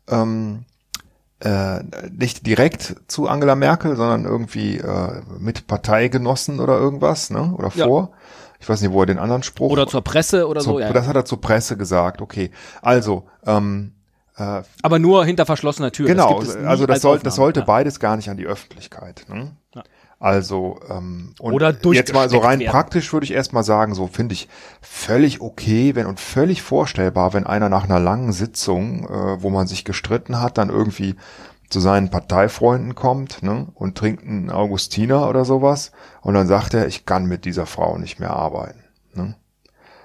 [0.09, 0.65] ähm,
[1.39, 1.79] äh,
[2.11, 7.53] nicht direkt zu Angela Merkel, sondern irgendwie äh, mit Parteigenossen oder irgendwas, ne?
[7.57, 7.85] Oder Ja.
[7.85, 8.11] vor.
[8.59, 9.69] Ich weiß nicht, wo er den anderen Spruch.
[9.69, 10.91] Oder zur Presse oder zur, so, ja.
[10.91, 12.49] Das hat er zur Presse gesagt, okay.
[12.81, 13.93] Also, ähm,
[14.35, 16.07] äh, Aber nur hinter verschlossener Tür.
[16.07, 17.65] Genau, es nie also das, soll, das sollte Ja.
[17.67, 19.25] beides gar nicht an die Öffentlichkeit.
[19.29, 19.51] Ne?
[19.75, 19.83] Ja.
[20.19, 22.71] Also ähm, und Oder jetzt mal so rein werden.
[22.71, 24.47] praktisch würde ich erstmal sagen, so finde ich
[24.81, 29.67] völlig okay, wenn und völlig vorstellbar, wenn einer nach einer langen Sitzung, äh, wo man
[29.67, 31.15] sich gestritten hat, dann irgendwie
[31.69, 36.87] zu seinen Parteifreunden kommt ne, und trinkt einen Augustiner oder sowas und dann sagt er,
[36.87, 38.83] ich kann mit dieser Frau nicht mehr arbeiten.
[39.13, 39.35] Ne?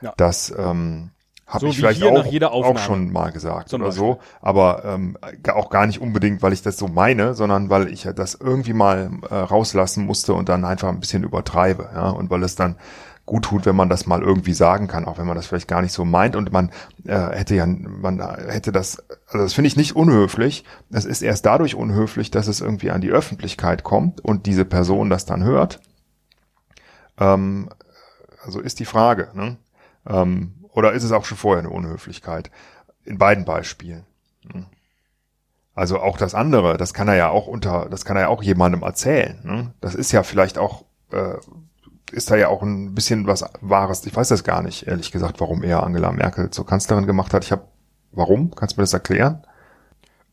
[0.02, 0.12] Ja.
[0.16, 1.10] Das ähm,
[1.46, 5.18] habe So ich vielleicht auch, auch schon mal gesagt oder so, aber ähm,
[5.52, 9.10] auch gar nicht unbedingt, weil ich das so meine, sondern weil ich das irgendwie mal
[9.28, 12.76] äh, rauslassen musste und dann einfach ein bisschen übertreibe, ja, und weil es dann
[13.24, 15.80] gut tut, wenn man das mal irgendwie sagen kann, auch wenn man das vielleicht gar
[15.80, 16.70] nicht so meint und man
[17.06, 20.64] äh, hätte ja, man hätte das, also das finde ich nicht unhöflich.
[20.90, 25.08] Es ist erst dadurch unhöflich, dass es irgendwie an die Öffentlichkeit kommt und diese Person
[25.08, 25.80] das dann hört.
[27.18, 27.68] Ähm,
[28.44, 29.56] also ist die Frage, ne?
[30.06, 32.50] Ähm, oder ist es auch schon vorher eine Unhöflichkeit?
[33.04, 34.04] In beiden Beispielen.
[34.42, 34.66] ne?
[35.74, 38.42] Also auch das andere, das kann er ja auch unter, das kann er ja auch
[38.42, 39.40] jemandem erzählen.
[39.42, 39.74] Ne?
[39.80, 41.36] Das ist ja vielleicht auch, äh,
[42.10, 44.04] ist da ja auch ein bisschen was Wahres.
[44.04, 47.44] Ich weiß das gar nicht, ehrlich gesagt, warum er Angela Merkel zur Kanzlerin gemacht hat.
[47.44, 47.64] Ich habe,
[48.10, 48.54] warum?
[48.54, 49.46] Kannst du mir das erklären?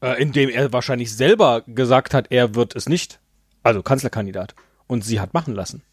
[0.01, 3.21] Äh, indem er wahrscheinlich selber gesagt hat, er wird es nicht.
[3.63, 4.55] Also Kanzlerkandidat.
[4.87, 5.83] Und sie hat machen lassen.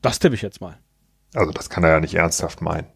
[0.00, 0.78] Das tippe ich jetzt mal.
[1.34, 2.86] Also das kann er ja nicht ernsthaft meinen.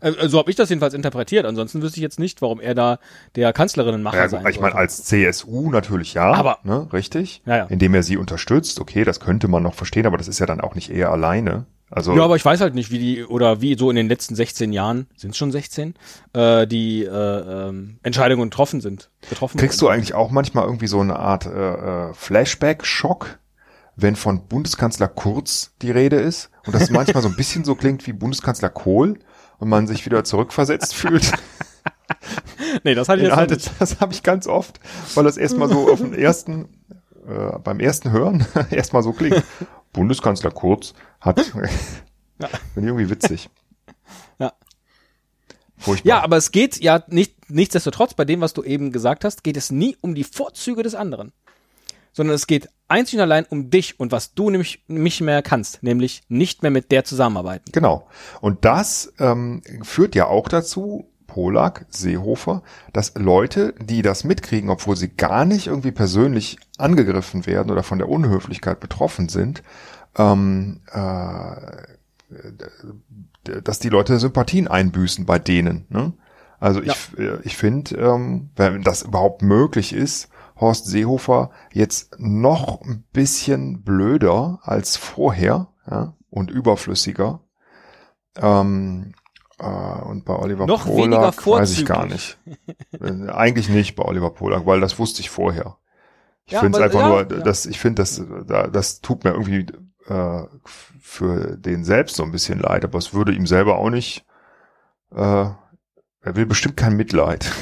[0.00, 1.44] Äh, so habe ich das jedenfalls interpretiert.
[1.44, 2.98] Ansonsten wüsste ich jetzt nicht, warum er da
[3.34, 7.42] der Kanzlerinnenmacher Ja, sein gut, ich meine, als CSU natürlich ja, Aber- ne, richtig?
[7.44, 7.64] Ja, ja.
[7.66, 10.62] Indem er sie unterstützt, okay, das könnte man noch verstehen, aber das ist ja dann
[10.62, 11.66] auch nicht eher alleine.
[11.90, 14.34] Also Ja, aber ich weiß halt nicht, wie die, oder wie so in den letzten
[14.34, 15.94] 16 Jahren, sind es schon 16,
[16.32, 19.10] äh, die äh, ähm, Entscheidungen getroffen sind.
[19.28, 19.90] Getroffen kriegst wurden.
[19.90, 21.50] du eigentlich auch manchmal irgendwie so eine Art äh,
[22.10, 23.38] äh, Flashback-Schock,
[23.96, 28.06] wenn von Bundeskanzler Kurz die Rede ist und das manchmal so ein bisschen so klingt
[28.06, 29.18] wie Bundeskanzler Kohl
[29.58, 31.32] und man sich wieder zurückversetzt fühlt.
[32.84, 33.70] Nee, das hatte ich jetzt Inhalte, nicht.
[33.80, 34.78] das habe ich ganz oft,
[35.14, 36.68] weil das erstmal so auf den ersten,
[37.26, 39.42] äh, beim ersten Hören erstmal so klingt.
[39.92, 41.68] Bundeskanzler Kurz hat, finde
[42.38, 43.50] ich irgendwie witzig.
[44.38, 44.52] Ja.
[45.78, 46.08] Furchtbar.
[46.08, 49.56] Ja, aber es geht ja nicht, nichtsdestotrotz, bei dem, was du eben gesagt hast, geht
[49.56, 51.32] es nie um die Vorzüge des anderen.
[52.12, 55.82] sondern es geht einzig und allein um dich und was du nämlich nicht mehr kannst,
[55.82, 57.70] nämlich nicht mehr mit der zusammenarbeiten.
[57.72, 58.06] Genau.
[58.40, 64.96] Und das ähm, führt ja auch dazu, Polak, Seehofer, dass Leute, die das mitkriegen, obwohl
[64.96, 69.62] sie gar nicht irgendwie persönlich angegriffen werden oder von der Unhöflichkeit betroffen sind,
[70.16, 71.56] ähm, äh,
[73.62, 75.86] dass die Leute Sympathien einbüßen bei denen.
[75.90, 76.12] Ne?
[76.58, 77.24] Also ich, ja.
[77.24, 83.82] Äh, ich finde, ähm, wenn das überhaupt möglich ist, Horst Seehofer jetzt noch ein bisschen
[83.82, 87.40] blöder als vorher ja, und überflüssiger.
[88.36, 89.14] Ähm,
[89.58, 92.38] äh, und bei Oliver noch Polak weiß ich gar nicht.
[92.92, 95.76] Äh, eigentlich nicht bei Oliver Polak, weil das wusste ich vorher.
[96.46, 99.66] Ich ja, finde es einfach ja, nur, dass ich finde, das, das tut mir irgendwie
[100.06, 104.24] äh, für den selbst so ein bisschen leid, aber es würde ihm selber auch nicht.
[105.14, 105.16] Äh,
[106.20, 107.52] er will bestimmt kein Mitleid.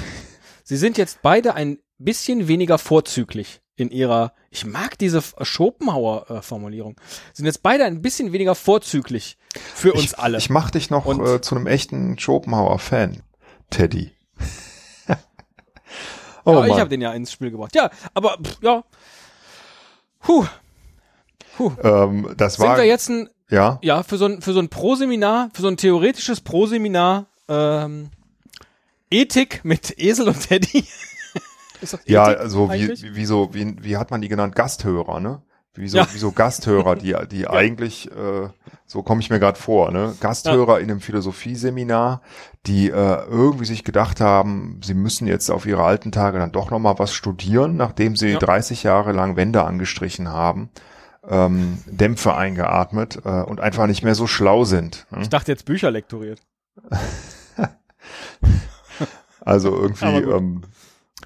[0.63, 6.97] Sie sind jetzt beide ein bisschen weniger vorzüglich in ihrer, ich mag diese Schopenhauer-Formulierung,
[7.33, 9.37] sind jetzt beide ein bisschen weniger vorzüglich
[9.75, 10.39] für uns ich, alle.
[10.39, 13.23] Ich mach dich noch äh, zu einem echten Schopenhauer-Fan,
[13.71, 14.13] Teddy.
[16.45, 17.75] oh, ja, ich habe den ja ins Spiel gebracht.
[17.75, 18.85] Ja, aber pff, ja.
[20.21, 20.47] Puh.
[21.57, 21.73] Puh.
[21.83, 24.69] Ähm, das war, Sind wir jetzt ein, ja, ja für so ein für so ein
[24.69, 28.11] Proseminar, für so ein theoretisches Proseminar ähm,
[29.11, 30.85] Ethik mit Esel und Teddy.
[32.07, 34.55] ja, also wie, wie, wie so, wie, wie hat man die genannt?
[34.55, 35.43] Gasthörer, ne?
[35.77, 36.07] Wie so, ja.
[36.13, 37.51] wie so Gasthörer, die, die ja.
[37.51, 38.49] eigentlich, äh,
[38.87, 40.15] so komme ich mir gerade vor, ne?
[40.21, 40.79] Gasthörer ja.
[40.79, 42.23] in einem Philosophieseminar,
[42.67, 46.71] die äh, irgendwie sich gedacht haben, sie müssen jetzt auf ihre alten Tage dann doch
[46.71, 50.71] nochmal was studieren, nachdem sie 30 Jahre lang Wände angestrichen haben,
[51.29, 55.07] ähm, Dämpfe eingeatmet äh, und einfach nicht mehr so schlau sind.
[55.11, 55.23] Ne?
[55.23, 56.41] Ich dachte jetzt Bücher lektoriert.
[59.41, 60.63] also irgendwie, ähm,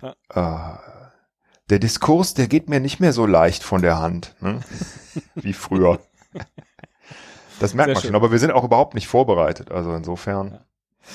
[0.02, 0.74] ja.
[0.74, 0.78] äh,
[1.70, 4.60] der Diskurs, der geht mir nicht mehr so leicht von der Hand, ne?
[5.34, 6.00] wie früher.
[7.60, 8.08] Das merkt Sehr man schön.
[8.08, 10.52] schon, aber wir sind auch überhaupt nicht vorbereitet, also insofern.
[10.52, 10.60] Ja.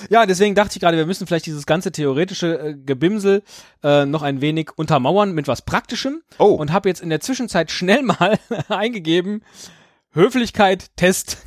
[0.09, 3.43] Ja, deswegen dachte ich gerade, wir müssen vielleicht dieses ganze theoretische äh, Gebimsel
[3.83, 6.21] äh, noch ein wenig untermauern mit was Praktischem.
[6.39, 6.55] Oh.
[6.55, 9.43] Und habe jetzt in der Zwischenzeit schnell mal eingegeben,
[10.11, 11.37] Höflichkeit Test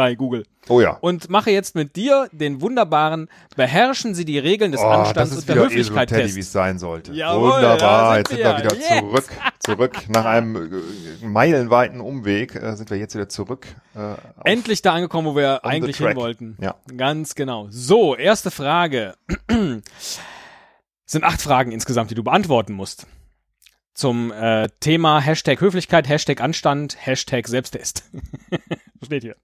[0.00, 0.46] bei Google.
[0.70, 0.96] Oh ja.
[1.02, 5.46] Und mache jetzt mit dir den wunderbaren Beherrschen Sie die Regeln des oh, Anstands und
[5.46, 6.36] der Höflichkeit Test.
[6.36, 7.12] wie es sein sollte.
[7.12, 8.98] Jawohl, Wunderbar, jetzt sind wir, wieder yes.
[9.00, 13.66] zurück, zurück nach einem äh, meilenweiten Umweg äh, sind wir jetzt wieder zurück.
[13.94, 14.14] Äh,
[14.48, 16.56] Endlich da angekommen, wo wir eigentlich hin wollten.
[16.62, 16.76] Ja.
[16.96, 17.66] Ganz genau.
[17.68, 19.16] So, erste Frage.
[21.04, 23.06] sind acht Fragen insgesamt, die du beantworten musst
[24.00, 28.10] zum äh, Thema Hashtag Höflichkeit, Hashtag Anstand, Hashtag Selbsttest.
[29.04, 29.36] Steht hier.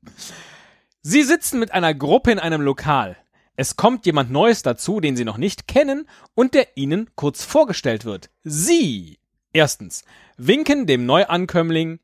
[1.03, 3.19] Sie sitzen mit einer Gruppe in einem Lokal.
[3.57, 8.07] Es kommt jemand Neues dazu, den Sie noch nicht kennen und der Ihnen kurz vorgestellt
[8.07, 8.31] wird.
[8.45, 9.19] Sie,
[9.53, 10.05] erstens,
[10.39, 12.01] winken dem Neuankömmling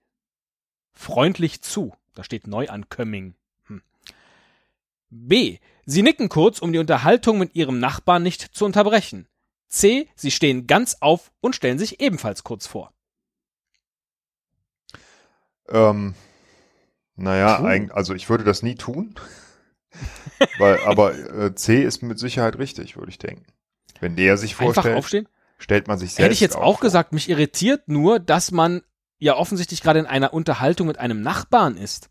[0.93, 1.95] freundlich zu.
[2.15, 3.35] Da steht Neuankömmling.
[3.69, 3.83] Hm.
[5.09, 5.59] B.
[5.87, 9.27] Sie nicken kurz, um die Unterhaltung mit Ihrem Nachbarn nicht zu unterbrechen.
[9.73, 10.09] C.
[10.15, 12.93] Sie stehen ganz auf und stellen sich ebenfalls kurz vor.
[15.69, 16.15] Ähm,
[17.17, 19.15] naja, ein, also ich würde das nie tun.
[20.59, 23.47] weil, aber äh, C ist mit Sicherheit richtig, würde ich denken.
[24.01, 25.29] Wenn der sich vorstellt, Einfach aufstehen?
[25.59, 26.81] stellt man sich selbst Hätte ich jetzt auch vor.
[26.81, 28.83] gesagt, mich irritiert nur, dass man
[29.19, 32.11] ja offensichtlich gerade in einer Unterhaltung mit einem Nachbarn ist.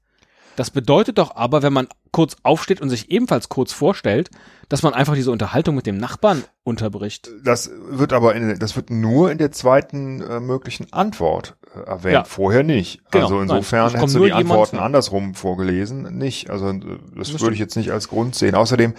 [0.55, 4.29] Das bedeutet doch aber, wenn man kurz aufsteht und sich ebenfalls kurz vorstellt,
[4.69, 7.29] dass man einfach diese Unterhaltung mit dem Nachbarn unterbricht.
[7.43, 12.23] Das wird aber in, das wird nur in der zweiten äh, möglichen Antwort erwähnt, ja.
[12.23, 13.01] vorher nicht.
[13.11, 13.25] Genau.
[13.25, 16.49] Also insofern hättest du die Antworten andersrum vorgelesen, nicht.
[16.49, 16.79] Also äh,
[17.15, 18.55] das, das würde ich jetzt nicht als Grund sehen.
[18.55, 18.93] Außerdem,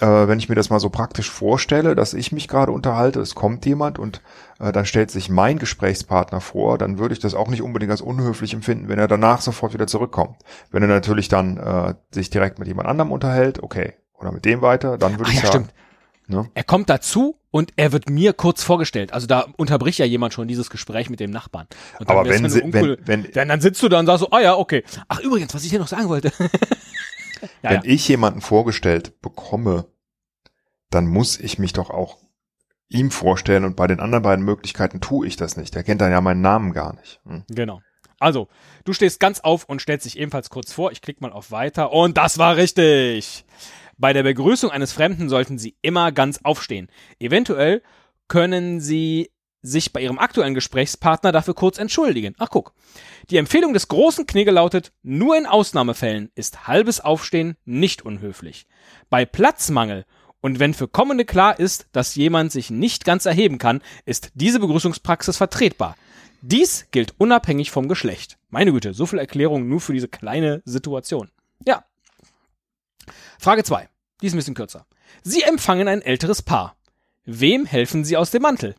[0.00, 3.34] äh, wenn ich mir das mal so praktisch vorstelle, dass ich mich gerade unterhalte, es
[3.34, 4.20] kommt jemand und
[4.60, 8.02] äh, dann stellt sich mein Gesprächspartner vor, dann würde ich das auch nicht unbedingt als
[8.02, 10.36] unhöflich empfinden, wenn er danach sofort wieder zurückkommt.
[10.70, 14.62] Wenn er natürlich dann äh, sich direkt mit jemand anderem unterhält, okay, oder mit dem
[14.62, 15.64] weiter, dann würde ich ja, sagen.
[15.64, 15.87] Stimmt.
[16.28, 16.50] Ne?
[16.52, 19.14] Er kommt dazu und er wird mir kurz vorgestellt.
[19.14, 21.66] Also da unterbricht ja jemand schon dieses Gespräch mit dem Nachbarn.
[22.04, 24.54] Aber wenn, sie, wenn, wenn, wenn, dann sitzt du da und sagst so, ah ja,
[24.54, 24.84] okay.
[25.08, 26.30] Ach übrigens, was ich hier noch sagen wollte.
[27.62, 27.84] ja, wenn ja.
[27.84, 29.86] ich jemanden vorgestellt bekomme,
[30.90, 32.18] dann muss ich mich doch auch
[32.90, 35.74] ihm vorstellen und bei den anderen beiden Möglichkeiten tue ich das nicht.
[35.76, 37.20] Er kennt dann ja meinen Namen gar nicht.
[37.24, 37.44] Hm.
[37.48, 37.80] Genau.
[38.20, 38.48] Also,
[38.84, 40.90] du stehst ganz auf und stellst dich ebenfalls kurz vor.
[40.90, 43.44] Ich klicke mal auf Weiter und das war richtig.
[43.98, 46.88] Bei der Begrüßung eines Fremden sollten Sie immer ganz aufstehen.
[47.18, 47.82] Eventuell
[48.28, 49.30] können Sie
[49.60, 52.34] sich bei Ihrem aktuellen Gesprächspartner dafür kurz entschuldigen.
[52.38, 52.74] Ach guck.
[53.30, 58.66] Die Empfehlung des großen Knigge lautet, nur in Ausnahmefällen ist halbes Aufstehen nicht unhöflich.
[59.10, 60.04] Bei Platzmangel
[60.40, 64.60] und wenn für Kommende klar ist, dass jemand sich nicht ganz erheben kann, ist diese
[64.60, 65.96] Begrüßungspraxis vertretbar.
[66.40, 68.38] Dies gilt unabhängig vom Geschlecht.
[68.48, 71.30] Meine Güte, so viel Erklärung nur für diese kleine Situation.
[71.66, 71.84] Ja.
[73.38, 73.88] Frage 2.
[74.20, 74.86] Die ist ein bisschen kürzer.
[75.22, 76.76] Sie empfangen ein älteres Paar.
[77.24, 78.74] Wem helfen Sie aus dem Mantel?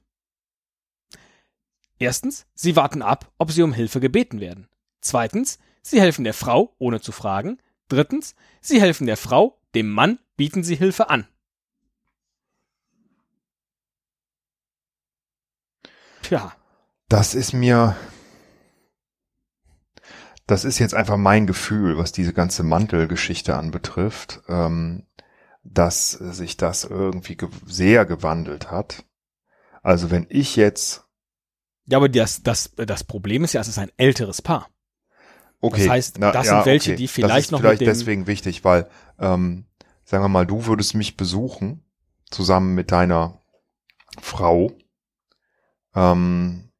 [1.99, 4.67] Erstens, Sie warten ab, ob Sie um Hilfe gebeten werden.
[5.01, 7.61] Zweitens, Sie helfen der Frau, ohne zu fragen.
[7.89, 11.27] Drittens, Sie helfen der Frau, dem Mann bieten Sie Hilfe an.
[16.21, 16.53] Tja.
[17.07, 17.95] Das ist mir,
[20.49, 25.05] das ist jetzt einfach mein Gefühl, was diese ganze Mantelgeschichte anbetrifft, ähm,
[25.63, 29.05] dass sich das irgendwie ge sehr gewandelt hat.
[29.83, 31.05] Also wenn ich jetzt.
[31.85, 34.69] Ja, aber das, das, das Problem ist ja, es ist ein älteres Paar.
[35.61, 35.81] Okay.
[35.81, 36.97] Das heißt, das ja, sind welche, okay.
[36.97, 39.65] die vielleicht das ist noch vielleicht deswegen wichtig, weil, ähm,
[40.05, 41.83] sagen wir mal, du würdest mich besuchen,
[42.31, 43.39] zusammen mit deiner
[44.19, 44.71] Frau,
[45.93, 46.71] ähm,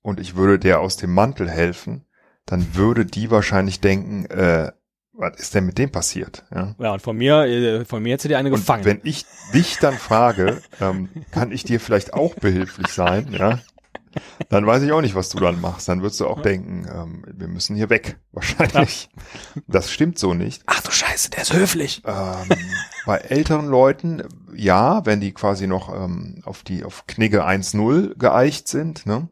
[0.00, 2.06] und ich würde der aus dem Mantel helfen,
[2.46, 4.72] dann würde die wahrscheinlich denken, äh,
[5.12, 6.44] was ist denn mit dem passiert?
[6.54, 8.84] Ja, ja und von mir, äh, von mir hätte die eine und gefangen.
[8.84, 13.60] Wenn ich dich dann frage, ähm, kann ich dir vielleicht auch behilflich sein, ja?
[14.48, 15.88] Dann weiß ich auch nicht, was du dann machst.
[15.88, 19.08] Dann würdest du auch denken, ähm, wir müssen hier weg, wahrscheinlich.
[19.14, 19.62] Ja.
[19.66, 20.62] Das stimmt so nicht.
[20.66, 22.02] Ach du Scheiße, der ist höflich.
[22.04, 22.48] Ähm,
[23.06, 24.22] bei älteren Leuten,
[24.54, 29.28] ja, wenn die quasi noch ähm, auf die auf Knigge 1-0 geeicht sind, ne?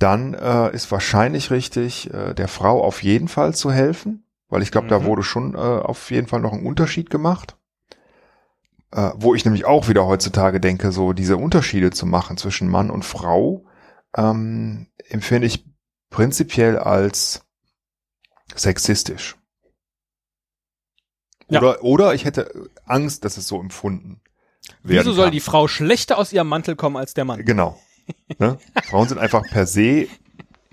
[0.00, 4.72] Dann äh, ist wahrscheinlich richtig, äh, der Frau auf jeden Fall zu helfen weil ich
[4.72, 4.90] glaube, mhm.
[4.90, 7.56] da wurde schon äh, auf jeden Fall noch ein Unterschied gemacht.
[8.92, 12.90] Äh, wo ich nämlich auch wieder heutzutage denke, so diese Unterschiede zu machen zwischen Mann
[12.90, 13.64] und Frau,
[14.16, 15.64] ähm, empfinde ich
[16.10, 17.46] prinzipiell als
[18.56, 19.36] sexistisch.
[21.46, 21.80] Oder, ja.
[21.80, 24.20] oder ich hätte Angst, dass es so empfunden
[24.82, 25.04] wird.
[25.04, 25.32] Wieso soll kann.
[25.32, 27.44] die Frau schlechter aus ihrem Mantel kommen als der Mann?
[27.44, 27.78] Genau.
[28.38, 28.58] Ne?
[28.84, 30.08] Frauen sind einfach per se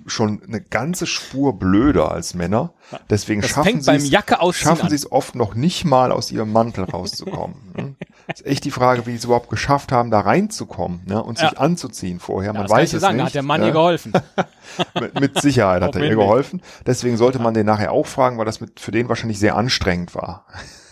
[0.06, 2.73] schon eine ganze Spur blöder als Männer.
[3.10, 6.86] Deswegen das schaffen sie es schaffen sie es oft noch nicht mal aus ihrem Mantel
[6.86, 7.56] rauszukommen.
[7.76, 7.95] ne?
[8.28, 11.21] ist echt die Frage, wie sie es überhaupt geschafft haben, da reinzukommen ne?
[11.21, 11.58] und sich ja.
[11.58, 12.54] anzuziehen vorher.
[12.54, 13.28] Man ja, weiß es sagen, nicht.
[13.28, 13.67] Hat der Mann ja.
[13.67, 14.13] ihr geholfen?
[15.00, 16.62] mit, mit, Sicherheit hat er ihr geholfen.
[16.86, 20.15] Deswegen sollte man den nachher auch fragen, weil das mit, für den wahrscheinlich sehr anstrengend
[20.15, 20.45] war.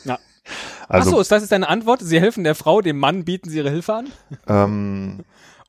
[0.03, 0.19] Ja.
[0.87, 2.01] Also, Achso, ist das jetzt deine Antwort?
[2.01, 4.07] Sie helfen der Frau, dem Mann bieten sie ihre Hilfe an?
[4.47, 5.25] Ähm,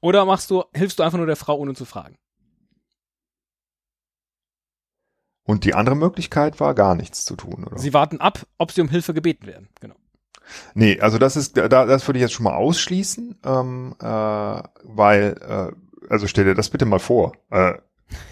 [0.06, 2.16] Oder machst du, hilfst du einfach nur der Frau, ohne zu fragen?
[5.42, 7.76] Und die andere Möglichkeit war gar nichts zu tun, oder?
[7.76, 9.96] Sie warten ab, ob sie um Hilfe gebeten werden, genau.
[10.74, 15.74] Nee, also das ist, da, das würde ich jetzt schon mal ausschließen, ähm, äh, weil,
[15.74, 17.32] äh, also stell dir das bitte mal vor.
[17.50, 17.72] Äh,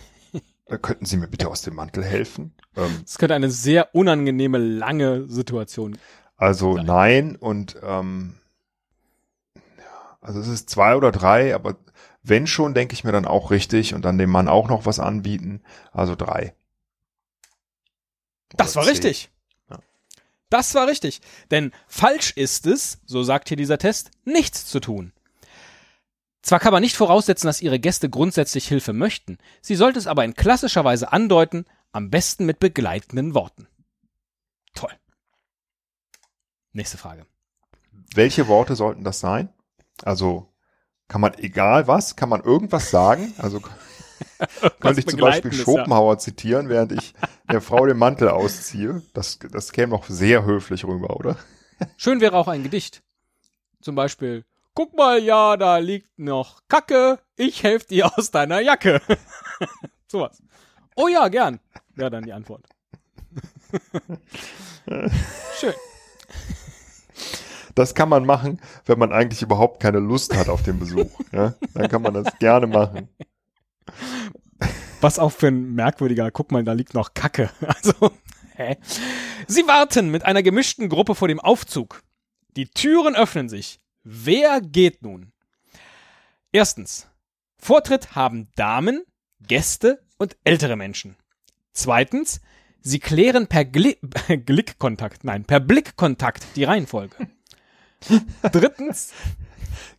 [0.67, 2.55] äh könnten Sie mir bitte aus dem Mantel helfen?
[2.77, 5.99] Ähm, das könnte eine sehr unangenehme, lange Situation
[6.37, 6.87] Also sein.
[6.87, 8.37] nein und ähm,
[10.25, 11.77] also es ist zwei oder drei, aber
[12.23, 14.99] wenn schon, denke ich mir dann auch richtig und dann dem Mann auch noch was
[14.99, 15.63] anbieten.
[15.93, 16.55] Also drei.
[18.57, 19.31] Das war richtig.
[20.49, 21.21] Das war richtig.
[21.51, 25.13] Denn falsch ist es, so sagt hier dieser Test, nichts zu tun.
[26.43, 30.25] Zwar kann man nicht voraussetzen, dass ihre Gäste grundsätzlich Hilfe möchten, sie sollte es aber
[30.25, 33.67] in klassischer Weise andeuten, am besten mit begleitenden Worten.
[34.75, 34.93] Toll.
[36.73, 37.27] Nächste Frage.
[38.15, 39.49] Welche Worte sollten das sein?
[40.03, 40.53] Also
[41.09, 43.33] kann man egal was, kann man irgendwas sagen?
[43.39, 43.61] Also
[44.81, 46.19] Könnte ich zum Beispiel Schopenhauer ja.
[46.19, 47.15] zitieren, während ich
[47.51, 49.03] der Frau den Mantel ausziehe.
[49.13, 51.37] Das, das käme noch sehr höflich rüber, oder?
[51.97, 53.03] Schön wäre auch ein Gedicht.
[53.81, 59.01] Zum Beispiel, guck mal, ja, da liegt noch Kacke, ich helfe dir aus deiner Jacke.
[60.07, 60.43] Sowas.
[60.97, 61.61] Oh ja, gern,
[61.95, 62.65] wäre dann die Antwort.
[65.59, 65.75] Schön.
[67.75, 71.11] Das kann man machen, wenn man eigentlich überhaupt keine Lust hat auf den Besuch.
[71.33, 71.55] Ja?
[71.75, 73.09] Dann kann man das gerne machen.
[75.01, 77.51] Was auch für ein merkwürdiger, guck mal, da liegt noch Kacke.
[77.61, 78.13] Also,
[78.55, 78.77] hä?
[79.49, 82.03] Sie warten mit einer gemischten Gruppe vor dem Aufzug.
[82.57, 83.81] Die Türen öffnen sich.
[84.05, 85.33] Wer geht nun?
[86.53, 87.09] Erstens.
[87.59, 89.03] Vortritt haben Damen,
[89.41, 91.17] Gäste und ältere Menschen.
[91.73, 92.41] Zweitens.
[92.87, 93.97] Sie klären per Gli
[94.45, 97.17] Glickkontakt, nein, per Blickkontakt die Reihenfolge.
[98.53, 99.13] Drittens.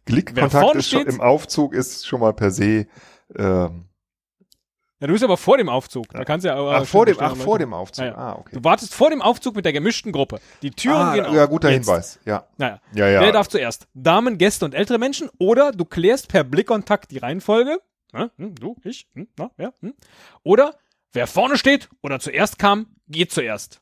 [0.06, 2.88] Glickkontakt ist schon, im Aufzug ist schon mal per se
[3.36, 3.86] ähm,
[5.02, 6.08] ja, du bist aber vor dem Aufzug.
[6.14, 8.06] Da kannst du ja ach, vor dem, ach, vor dem Aufzug.
[8.06, 8.18] Ja, ja.
[8.18, 8.56] Ah, okay.
[8.56, 10.40] Du wartest vor dem Aufzug mit der gemischten Gruppe.
[10.62, 11.36] Die Türen ah, gehen auf.
[11.36, 11.86] Ja, guter Jetzt.
[11.86, 12.20] Hinweis.
[12.24, 12.48] Ja.
[12.58, 12.80] Naja.
[12.94, 13.22] Ja, ja.
[13.22, 13.88] Wer darf zuerst?
[13.94, 17.80] Damen, Gäste und ältere Menschen oder du klärst per Blickkontakt die Reihenfolge.
[18.14, 19.94] Na, hm, du, ich, hm, na, ja, hm.
[20.44, 20.76] Oder
[21.12, 23.82] wer vorne steht oder zuerst kam, geht zuerst.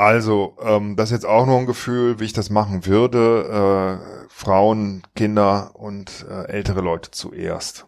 [0.00, 4.00] Also, ähm, das ist jetzt auch noch ein Gefühl, wie ich das machen würde.
[4.00, 7.86] Äh, Frauen, Kinder und äh, ältere Leute zuerst.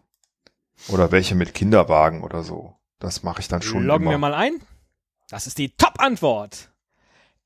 [0.88, 2.76] Oder welche mit Kinderwagen oder so.
[2.98, 4.10] Das mache ich dann schon Loggen immer.
[4.10, 4.60] wir mal ein.
[5.30, 6.70] Das ist die Top-Antwort.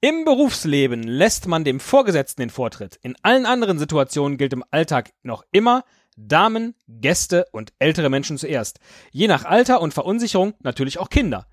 [0.01, 2.99] Im Berufsleben lässt man dem Vorgesetzten den Vortritt.
[3.03, 5.85] In allen anderen Situationen gilt im Alltag noch immer
[6.17, 8.81] Damen, Gäste und ältere Menschen zuerst.
[9.13, 11.47] Je nach Alter und Verunsicherung natürlich auch Kinder.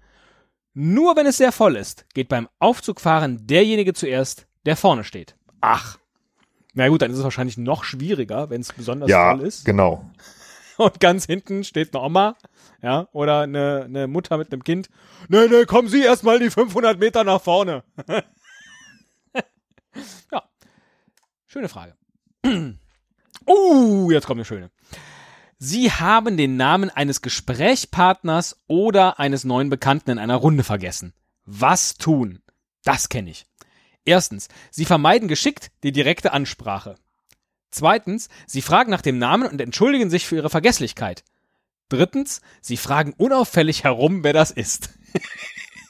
[0.73, 5.35] Nur wenn es sehr voll ist, geht beim Aufzugfahren derjenige zuerst, der vorne steht.
[5.61, 5.99] Ach.
[6.73, 9.65] Na gut, dann ist es wahrscheinlich noch schwieriger, wenn es besonders ja, voll ist.
[9.65, 10.09] genau.
[10.77, 12.35] Und ganz hinten steht eine Oma,
[12.81, 14.89] ja, oder eine, eine Mutter mit einem Kind.
[15.29, 17.83] Nee, nee, kommen Sie erstmal die 500 Meter nach vorne.
[20.31, 20.43] ja.
[21.45, 21.95] Schöne Frage.
[23.47, 24.71] uh, jetzt kommt eine schöne.
[25.65, 31.13] Sie haben den Namen eines Gesprächspartners oder eines neuen Bekannten in einer Runde vergessen.
[31.45, 32.41] Was tun?
[32.83, 33.45] Das kenne ich.
[34.03, 36.95] Erstens, Sie vermeiden geschickt die direkte Ansprache.
[37.71, 41.23] Zweitens, Sie fragen nach dem Namen und entschuldigen sich für Ihre Vergesslichkeit.
[41.87, 44.89] Drittens, Sie fragen unauffällig herum, wer das ist.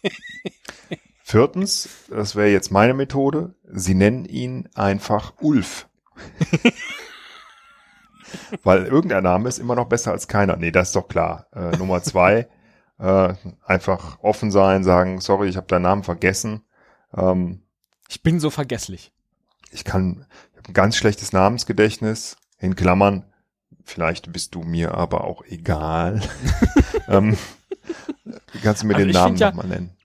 [1.23, 5.87] Viertens, das wäre jetzt meine Methode, Sie nennen ihn einfach Ulf.
[8.63, 10.55] Weil irgendein Name ist immer noch besser als keiner.
[10.57, 11.47] Nee, das ist doch klar.
[11.53, 12.47] Äh, Nummer zwei,
[12.99, 13.33] äh,
[13.65, 16.61] einfach offen sein, sagen, sorry, ich habe deinen Namen vergessen.
[17.15, 17.61] Ähm,
[18.09, 19.11] Ich bin so vergesslich.
[19.71, 22.37] ich kann, ich habe ein ganz schlechtes Namensgedächtnis.
[22.59, 23.25] In Klammern,
[23.83, 26.21] vielleicht bist du mir aber auch egal.
[27.07, 27.37] ähm,
[28.63, 29.97] kannst du mir Also den Namen ja- nochmal nennen?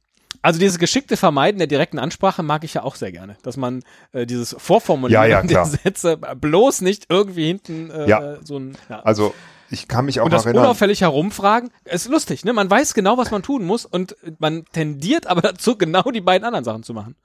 [0.42, 3.36] Also dieses geschickte Vermeiden der direkten Ansprache mag ich ja auch sehr gerne.
[3.42, 3.82] Dass man
[4.12, 5.64] äh, dieses Vorformulieren Ja, ja, der.
[5.64, 8.36] Sätze bloß nicht irgendwie hinten äh, Ja.
[8.44, 8.76] so ein...
[8.88, 9.00] Ja.
[9.00, 9.34] Also
[9.70, 10.64] ich kann mich auch und das erinnern.
[10.64, 12.54] unauffällig herumfragen, ist lustig, ne?
[12.54, 16.46] Man weiß genau, was man tun muss und man tendiert aber dazu, genau die beiden
[16.46, 17.16] anderen Sachen zu machen.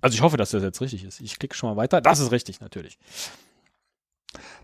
[0.00, 1.20] Also ich hoffe, dass das jetzt richtig ist.
[1.20, 2.00] Ich klicke schon mal weiter.
[2.00, 2.98] Das ist richtig, natürlich.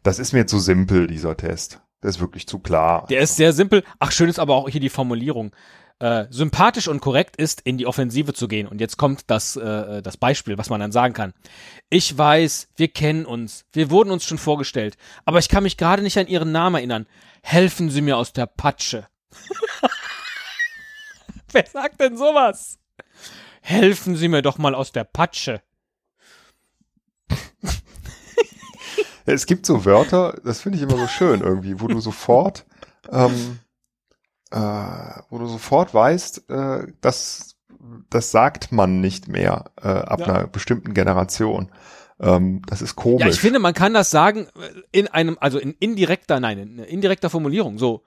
[0.03, 1.81] Das ist mir zu simpel, dieser Test.
[2.01, 3.07] Das ist wirklich zu klar.
[3.09, 3.83] Der ist sehr simpel.
[3.99, 5.53] Ach, schön ist aber auch hier die Formulierung.
[6.01, 8.67] Äh, sympathisch und korrekt ist, in die Offensive zu gehen.
[8.67, 11.33] Und jetzt kommt das, äh, das Beispiel, was man dann sagen kann.
[11.89, 16.03] Ich weiß, wir kennen uns, wir wurden uns schon vorgestellt, aber ich kann mich gerade
[16.03, 17.07] nicht an Ihren Namen erinnern.
[17.43, 19.07] Helfen Sie mir aus der Patsche.
[21.53, 22.79] Wer sagt denn sowas?
[23.63, 25.63] Helfen Sie mir doch mal aus der Patsche.
[29.27, 32.67] Es gibt so Wörter, das finde ich immer so schön irgendwie, wo du sofort,
[33.11, 33.59] ähm,
[34.55, 37.57] äh, wo du sofort weißt, äh, das,
[38.11, 40.27] das sagt man nicht mehr äh, ab Ja.
[40.27, 41.71] einer bestimmten Generation.
[42.21, 43.23] Ähm, das ist komisch.
[43.23, 46.79] Ja, ich finde, man kann das sagen äh, in einem, also in indirekter, nein, in
[46.79, 47.77] indirekter Formulierung.
[47.79, 48.03] So,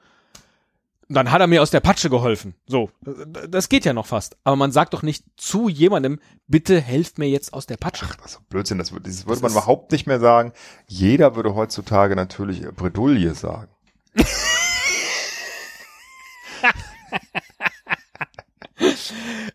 [1.10, 2.56] dann hat er mir aus der Patsche geholfen.
[2.66, 4.38] So, äh, das geht ja noch fast.
[4.46, 8.06] Aber man sagt doch nicht zu jemandem, bitte helft mir jetzt aus der Patsche.
[8.24, 10.54] Was für Blödsinn, das, würde- das würde Das man ist- überhaupt nicht mehr sagen.
[10.88, 13.68] Jeder würde heutzutage natürlich Bredouille sagen.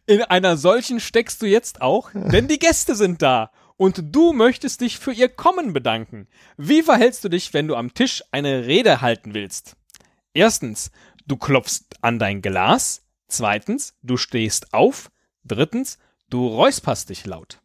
[0.07, 3.51] In einer solchen steckst du jetzt auch, denn die Gäste sind da.
[3.77, 6.29] Und du möchtest dich für ihr Kommen bedanken.
[6.57, 9.77] Wie verhältst du dich, wenn du am Tisch eine Rede halten willst?
[10.35, 10.91] Erstens,
[11.27, 13.03] du klopfst an dein Glas.
[13.29, 15.11] Zweitens, du stehst auf.
[15.45, 15.99] Drittens,
[16.29, 17.61] du räusperst dich laut.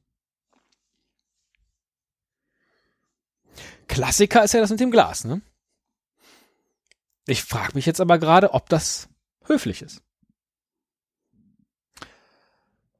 [3.87, 5.41] Klassiker ist ja das mit dem Glas, ne?
[7.25, 9.09] Ich frage mich jetzt aber gerade, ob das
[9.47, 10.01] höflich ist.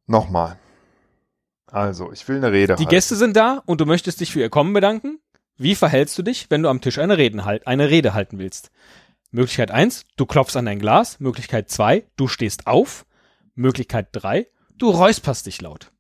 [0.05, 0.57] Nochmal.
[1.67, 2.89] Also, ich will eine Rede Die halten.
[2.89, 5.19] Gäste sind da und du möchtest dich für ihr Kommen bedanken.
[5.57, 8.71] Wie verhältst du dich, wenn du am Tisch eine, Reden halt, eine Rede halten willst?
[9.31, 11.19] Möglichkeit eins: du klopfst an dein Glas.
[11.19, 13.05] Möglichkeit zwei: du stehst auf.
[13.55, 15.91] Möglichkeit drei: du räusperst dich laut.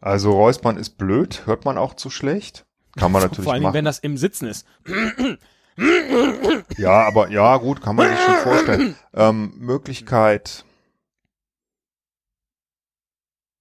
[0.00, 2.66] Also Räuspern ist blöd, hört man auch zu schlecht.
[2.96, 3.74] Kann man natürlich Vor Dingen, machen.
[3.74, 4.66] wenn das im Sitzen ist.
[6.78, 8.96] Ja, aber ja, gut, kann man sich schon vorstellen.
[9.14, 10.64] Ähm, Möglichkeit,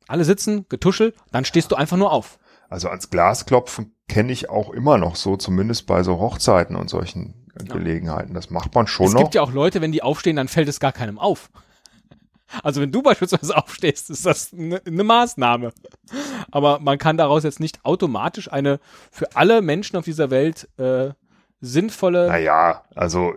[0.08, 2.38] Alle sitzen, getuschelt, dann stehst du einfach nur auf.
[2.70, 6.90] also ans Glas klopfen kenne ich auch immer noch so, zumindest bei so Hochzeiten und
[6.92, 8.34] solchen Gelegenheiten.
[8.36, 9.22] Das macht man schon es noch.
[9.22, 11.50] gibt ja auch Leute, wenn die aufstehen, dann fällt es gar keinem auf.
[12.62, 15.74] Also wenn du beispielsweise aufstehst, ist das eine ne Maßnahme.
[16.52, 21.10] Aber man kann daraus jetzt nicht automatisch eine für alle Menschen auf dieser Welt äh,
[21.62, 22.28] sinnvolle.
[22.28, 23.36] Naja, also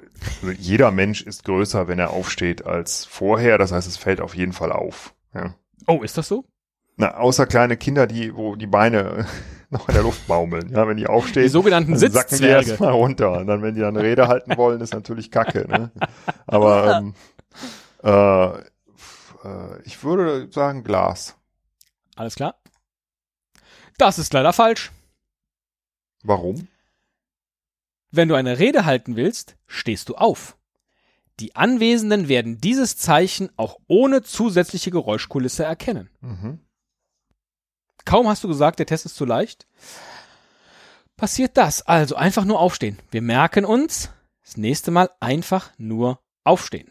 [0.58, 3.58] jeder Mensch ist größer, wenn er aufsteht, als vorher.
[3.58, 5.14] Das heißt, es fällt auf jeden Fall auf.
[5.34, 5.54] Ja.
[5.86, 6.44] Oh, ist das so?
[6.96, 9.26] Na, außer kleine Kinder, die, wo die Beine
[9.70, 10.70] noch in der Luft baumeln.
[10.70, 13.32] Ja, wenn die aufstehen, Die sogenannten sacken die erstmal runter.
[13.32, 15.66] Und dann, wenn die dann eine Rede halten wollen, ist natürlich Kacke.
[15.68, 15.90] Ne?
[16.46, 17.14] Aber ähm,
[18.02, 18.46] äh,
[19.48, 21.36] äh, ich würde sagen Glas.
[22.16, 22.56] Alles klar.
[23.96, 24.92] Das ist leider falsch.
[26.24, 26.68] Warum?
[28.10, 30.56] Wenn du eine Rede halten willst, stehst du auf.
[31.40, 36.10] Die Anwesenden werden dieses Zeichen auch ohne zusätzliche Geräuschkulisse erkennen.
[36.20, 36.60] Mhm.
[38.04, 39.66] Kaum hast du gesagt, der Test ist zu leicht.
[41.16, 41.82] Passiert das.
[41.82, 42.98] Also einfach nur aufstehen.
[43.10, 44.10] Wir merken uns,
[44.42, 46.90] das nächste Mal einfach nur aufstehen.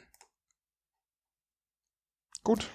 [2.44, 2.70] Gut.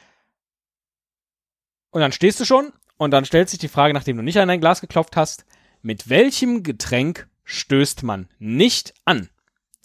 [1.90, 4.48] Und dann stehst du schon und dann stellt sich die Frage, nachdem du nicht an
[4.48, 5.44] dein Glas geklopft hast,
[5.80, 9.28] mit welchem Getränk stößt man nicht an?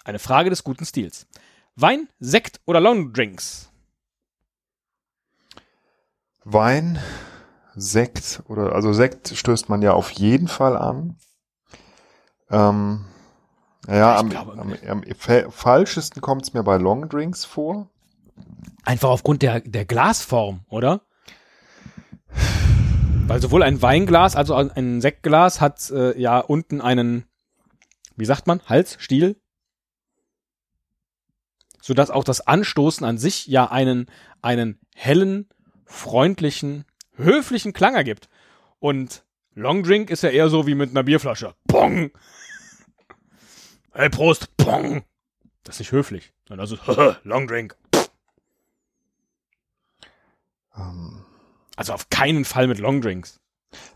[0.04, 1.28] Eine Frage des guten Stils.
[1.76, 3.72] Wein, Sekt oder Longdrinks?
[6.44, 7.00] Wein,
[7.76, 11.18] Sekt oder also Sekt stößt man ja auf jeden Fall an.
[12.50, 13.06] Ähm,
[13.88, 17.90] ja, am, am, am fa- falschesten kommt es mir bei Longdrinks vor.
[18.86, 21.02] Einfach aufgrund der, der Glasform, oder?
[23.28, 27.27] Weil sowohl ein Weinglas, also ein Sektglas hat äh, ja unten einen,
[28.18, 29.40] wie sagt man, Hals, Stiel,
[31.82, 34.08] sodass auch das Anstoßen an sich ja einen,
[34.42, 35.48] einen hellen,
[35.86, 36.84] freundlichen,
[37.16, 38.28] höflichen Klang ergibt.
[38.80, 41.56] Und Longdrink ist ja eher so wie mit einer Bierflasche.
[41.68, 42.12] Pong!
[43.94, 44.56] Hey, Prost!
[44.58, 45.04] Pong!
[45.64, 47.76] Das ist nicht höflich, sondern also Longdrink.
[50.76, 51.24] Ähm,
[51.76, 53.40] Also auf keinen Fall mit Longdrinks.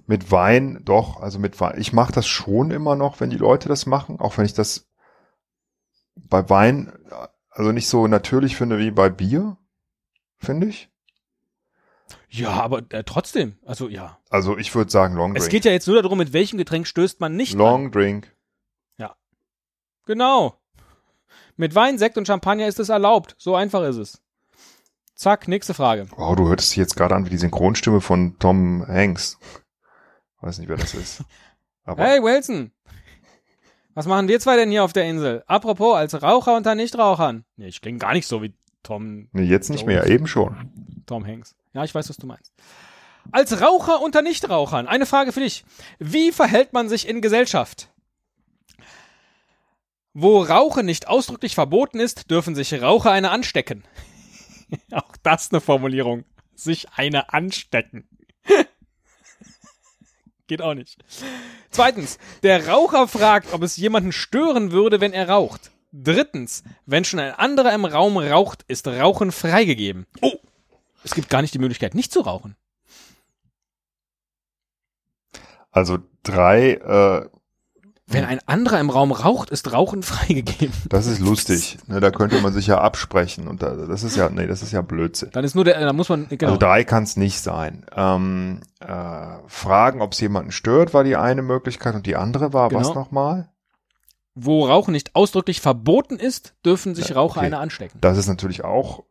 [0.06, 1.80] Mit Wein, doch, also mit Wein.
[1.80, 4.88] Ich mache das schon immer noch, wenn die Leute das machen, auch wenn ich das
[6.16, 6.94] bei Wein
[7.50, 9.58] also nicht so natürlich finde wie bei Bier,
[10.38, 10.90] finde ich.
[12.30, 14.18] Ja, aber äh, trotzdem, also ja.
[14.30, 15.52] Also ich würde sagen Long Es Drink.
[15.52, 17.60] geht ja jetzt nur darum, mit welchem Getränk stößt man nicht an.
[17.60, 18.34] Long Drink.
[20.06, 20.60] Genau.
[21.56, 23.36] Mit Wein, Sekt und Champagner ist es erlaubt.
[23.38, 24.22] So einfach ist es.
[25.16, 26.08] Zack, nächste Frage.
[26.16, 29.38] Wow, du hörtest dich jetzt gerade an wie die Synchronstimme von Tom Hanks.
[30.42, 31.24] Weiß nicht, wer das ist.
[31.84, 32.72] Aber Hey, Wilson.
[33.94, 35.44] Was machen wir zwei denn hier auf der Insel?
[35.48, 37.44] Apropos, als Raucher unter Nichtrauchern.
[37.58, 40.72] Nee, ich klinge gar nicht so wie Tom, nee, jetzt nicht mehr, eben schon.
[41.06, 41.56] Tom Hanks.
[41.74, 42.54] Ja, ich weiß, was du meinst.
[43.32, 44.88] Als Raucher unter Nichtrauchern.
[44.88, 45.64] Eine Frage für dich.
[46.00, 47.90] Wie verhält man sich in Gesellschaft?
[50.14, 53.84] Wo Rauchen nicht ausdrücklich verboten ist, dürfen sich Raucher eine anstecken.
[54.92, 56.26] Auch das eine Formulierung.
[56.56, 58.08] Sich eine anstecken.
[60.52, 60.98] Geht auch nicht.
[61.70, 65.72] Zweitens, der Raucher fragt, ob es jemanden stören würde, wenn er raucht.
[65.94, 70.08] Drittens, wenn schon ein anderer im Raum raucht, ist Rauchen freigegeben.
[70.20, 70.34] Oh,
[71.06, 72.58] es gibt gar nicht die Möglichkeit, nicht zu rauchen.
[75.72, 77.30] Also drei, äh,
[78.14, 80.74] Wenn ein anderer im Raum raucht, ist Rauchen freigegeben.
[80.90, 81.78] das ist lustig.
[81.88, 83.48] Ne, da könnte man sich ja absprechen.
[83.48, 85.30] Und da, das ist ja, nee, das ist ja Blödsinn.
[85.34, 86.52] Dann ist nur der, da muss man, genau.
[86.54, 87.86] Also drei kann es nicht sein.
[87.96, 88.88] Ähm, äh,
[89.48, 93.00] fragen, ob es jemanden stört, war die eine Möglichkeit und die andere war was Genau.
[93.02, 93.50] nochmal?
[94.34, 97.48] Wo Rauchen nicht ausdrücklich verboten ist, dürfen sich Ja, Raucher okay.
[97.48, 97.98] eine anstecken.
[98.02, 99.04] Das ist natürlich auch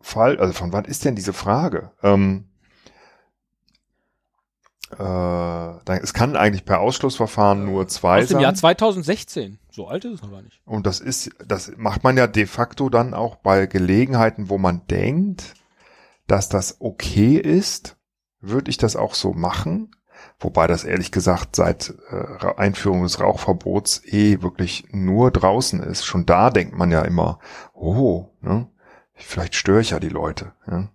[0.00, 0.38] Fall.
[0.38, 1.92] Also von wann ist denn diese Frage?
[2.02, 2.48] Ähm,
[4.98, 8.42] äh, es kann eigentlich per Ausschlussverfahren nur zwei Aus dem sein.
[8.42, 9.58] Jahr 2016.
[9.70, 10.60] So alt ist es noch gar nicht.
[10.64, 14.86] Und das ist, das macht man ja de facto dann auch bei Gelegenheiten, wo man
[14.86, 15.54] denkt,
[16.26, 17.96] dass das okay ist,
[18.40, 19.90] würde ich das auch so machen.
[20.38, 26.04] Wobei das ehrlich gesagt seit äh, Einführung des Rauchverbots eh wirklich nur draußen ist.
[26.04, 27.38] Schon da denkt man ja immer,
[27.72, 28.68] oh, ne,
[29.14, 30.52] vielleicht störe ich ja die Leute.
[30.66, 30.88] Ja.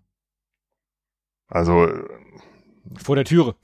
[1.47, 2.03] Also, äh,
[2.97, 3.55] Vor der Türe.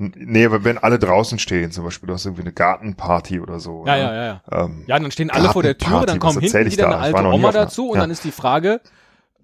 [0.00, 3.84] Nee, aber wenn alle draußen stehen, zum Beispiel, du hast irgendwie eine Gartenparty oder so.
[3.86, 4.00] Ja, ne?
[4.00, 4.64] ja, ja, ja.
[4.64, 7.00] Ähm, Ja, dann stehen alle vor der Türe, dann kommen hinten wieder da?
[7.00, 8.00] eine alte Oma dazu und ja.
[8.00, 8.80] dann ist die Frage,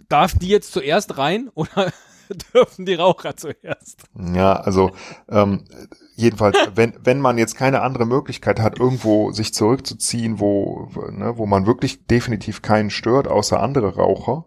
[0.08, 1.92] darf die jetzt zuerst rein oder
[2.54, 4.04] dürfen die Raucher zuerst?
[4.14, 4.92] Ja, also
[5.28, 5.64] ähm,
[6.14, 11.46] jedenfalls, wenn, wenn man jetzt keine andere Möglichkeit hat, irgendwo sich zurückzuziehen, wo, ne, wo
[11.46, 14.46] man wirklich definitiv keinen stört, außer andere Raucher,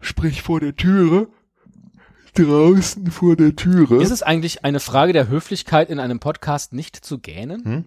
[0.00, 1.28] sprich vor der Türe,
[2.38, 4.02] draußen vor der Türe.
[4.02, 7.64] Ist es eigentlich eine Frage der Höflichkeit, in einem Podcast nicht zu gähnen?
[7.64, 7.84] Hm?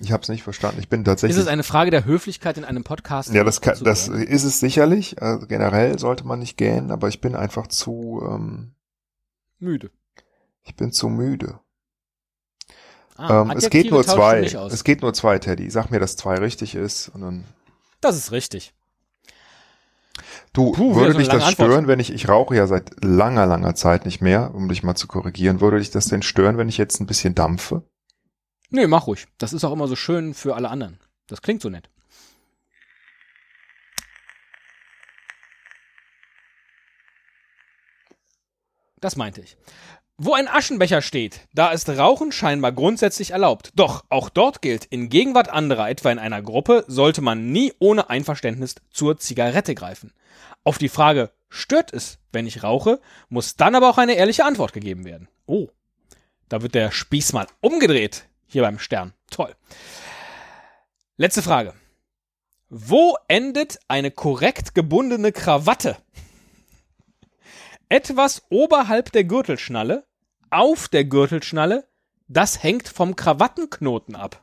[0.00, 0.78] Ich habe es nicht verstanden.
[0.80, 1.38] Ich bin Ist tatsächlich.
[1.38, 4.22] es eine Frage der Höflichkeit, in einem Podcast ja, das, kann, das gähnen?
[4.24, 5.22] ist es sicherlich.
[5.22, 8.72] Also generell sollte man nicht gähnen, aber ich bin einfach zu, ähm,
[9.58, 9.90] Müde.
[10.64, 11.60] ich bin zu müde.
[13.16, 14.40] Ah, ähm, es geht nur zwei.
[14.42, 15.70] Es geht nur zwei, Teddy.
[15.70, 17.44] Sag mir, dass zwei richtig ist und dann
[18.02, 18.74] Das ist richtig.
[20.56, 21.68] Du, Puh, würde so dich das lange Antwort.
[21.68, 24.94] stören, wenn ich, ich rauche ja seit langer, langer Zeit nicht mehr, um dich mal
[24.94, 27.82] zu korrigieren, würde dich das denn stören, wenn ich jetzt ein bisschen dampfe?
[28.70, 29.26] Nee, mach ruhig.
[29.36, 30.98] Das ist auch immer so schön für alle anderen.
[31.26, 31.90] Das klingt so nett.
[39.02, 39.58] Das meinte ich.
[40.18, 43.72] Wo ein Aschenbecher steht, da ist Rauchen scheinbar grundsätzlich erlaubt.
[43.76, 48.08] Doch auch dort gilt, in Gegenwart anderer, etwa in einer Gruppe, sollte man nie ohne
[48.08, 50.14] Einverständnis zur Zigarette greifen.
[50.64, 52.98] Auf die Frage, stört es, wenn ich rauche,
[53.28, 55.28] muss dann aber auch eine ehrliche Antwort gegeben werden.
[55.44, 55.68] Oh,
[56.48, 59.12] da wird der Spieß mal umgedreht, hier beim Stern.
[59.30, 59.54] Toll.
[61.18, 61.74] Letzte Frage.
[62.70, 65.98] Wo endet eine korrekt gebundene Krawatte?
[67.88, 70.04] Etwas oberhalb der Gürtelschnalle,
[70.50, 71.86] auf der Gürtelschnalle,
[72.28, 74.42] das hängt vom Krawattenknoten ab.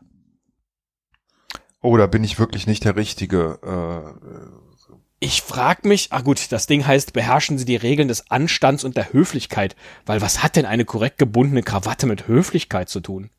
[1.82, 3.60] Oh, da bin ich wirklich nicht der Richtige.
[3.62, 4.88] Äh,
[5.20, 8.96] Ich frag mich, ah gut, das Ding heißt, beherrschen Sie die Regeln des Anstands und
[8.96, 9.76] der Höflichkeit,
[10.06, 13.30] weil was hat denn eine korrekt gebundene Krawatte mit Höflichkeit zu tun?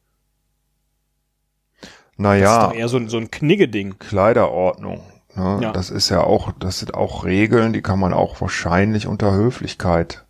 [1.80, 3.98] Das ist naja, doch eher so, so ein Kniggeding.
[3.98, 5.02] Kleiderordnung.
[5.36, 5.58] Ne?
[5.62, 5.72] Ja.
[5.72, 10.24] Das ist ja auch, das sind auch Regeln, die kann man auch wahrscheinlich unter Höflichkeit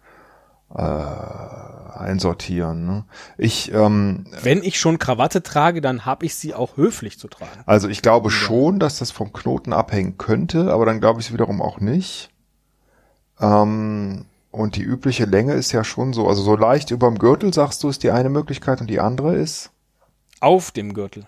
[0.74, 2.86] äh, einsortieren.
[2.86, 3.04] Ne?
[3.38, 7.50] Ich, ähm, Wenn ich schon Krawatte trage, dann habe ich sie auch höflich zu tragen.
[7.66, 11.32] also ich glaube schon, dass das vom Knoten abhängen könnte, aber dann glaube ich es
[11.32, 12.30] wiederum auch nicht.
[13.40, 17.82] Ähm, und die übliche Länge ist ja schon so, also so leicht überm Gürtel, sagst
[17.82, 19.70] du, ist die eine Möglichkeit und die andere ist,
[20.40, 21.26] Auf dem Gürtel.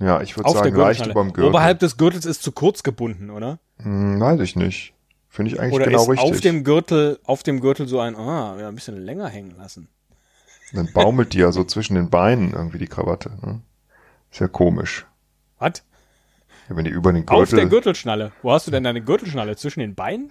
[0.00, 1.10] Ja, ich würde sagen, leicht Gürtelschnalle.
[1.12, 1.50] überm Gürtel.
[1.50, 3.58] Oberhalb des Gürtels ist zu kurz gebunden, oder?
[3.82, 4.94] Hm, weiß ich nicht.
[5.28, 6.30] Finde ich eigentlich Oder genau ist richtig.
[6.32, 9.88] auf dem Gürtel, auf dem Gürtel so ein, ah, ja, ein bisschen länger hängen lassen.
[10.72, 13.30] Dann baumelt die ja so zwischen den Beinen irgendwie die Krawatte.
[13.42, 13.60] Ne?
[14.32, 15.06] Ist ja komisch.
[15.58, 15.84] Was?
[16.68, 17.68] Ja, wenn die über den Auf der Gürtel.
[17.70, 18.32] Gürtelschnalle.
[18.42, 19.56] Wo hast du denn deine Gürtelschnalle?
[19.56, 20.30] Zwischen den Beinen?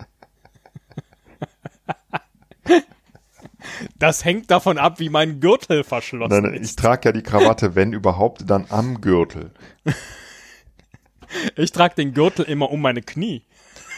[3.98, 6.80] Das hängt davon ab, wie mein Gürtel verschlossen Nein, ich ist.
[6.80, 9.52] trage ja die Krawatte, wenn überhaupt, dann am Gürtel.
[11.56, 13.44] Ich trage den Gürtel immer um meine Knie.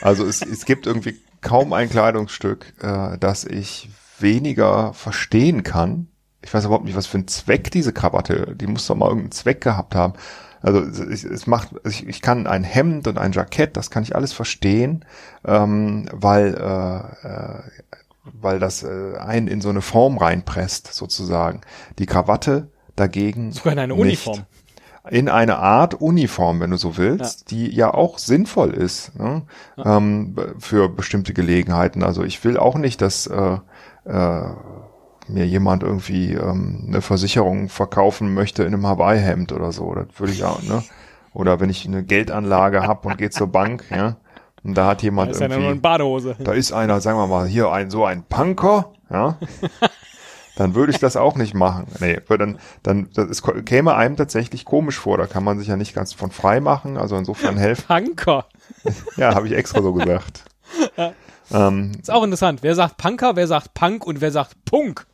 [0.02, 3.90] Also es, es gibt irgendwie kaum ein Kleidungsstück, äh, das ich
[4.20, 6.08] weniger verstehen kann.
[6.42, 9.32] Ich weiß überhaupt nicht, was für einen Zweck diese Krawatte, die muss doch mal irgendeinen
[9.32, 10.14] Zweck gehabt haben.
[10.62, 14.16] Also es, es macht, ich, ich kann ein Hemd und ein Jackett, das kann ich
[14.16, 15.06] alles verstehen,
[15.46, 17.62] ähm, weil äh, äh,
[18.24, 21.62] weil das äh, einen in so eine Form reinpresst sozusagen.
[22.00, 24.46] Die Krawatte dagegen Sogar in eine nicht Uniform.
[25.10, 29.44] in eine Art Uniform, wenn du so willst, die ja auch sinnvoll ist ne?
[29.84, 32.04] ähm, b- für bestimmte Gelegenheiten.
[32.04, 33.58] Also ich will auch nicht, dass äh,
[34.06, 34.42] äh,
[35.28, 39.94] mir jemand irgendwie ähm, eine Versicherung verkaufen möchte in einem Hawaii-Hemd oder so.
[39.96, 40.84] Das würde ich auch, ne?
[41.34, 44.18] Oder wenn ich eine Geldanlage habe und gehe zur Bank, ja,
[44.64, 46.36] und da hat jemand Das ist ja nur irgendwie eine Badehose.
[46.40, 49.38] da ist einer, sagen wir mal, hier ein so ein Punker, ja,
[50.56, 51.88] dann würde ich das auch nicht machen.
[52.00, 55.18] Nee, weil dann, dann das ist, käme einem tatsächlich komisch vor.
[55.18, 56.98] Da kann man sich ja nicht ganz von frei machen.
[56.98, 57.86] Also insofern helfen.
[57.88, 58.46] Punker.
[59.18, 60.46] Ja, habe ich extra so gesagt.
[61.52, 62.64] Ähm, Ist auch interessant.
[62.64, 65.06] Wer sagt Punker, wer sagt Punk und wer sagt Punk?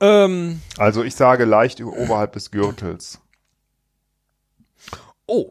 [0.00, 3.20] Ähm, also ich sage leicht oberhalb des Gürtels.
[5.26, 5.50] oh.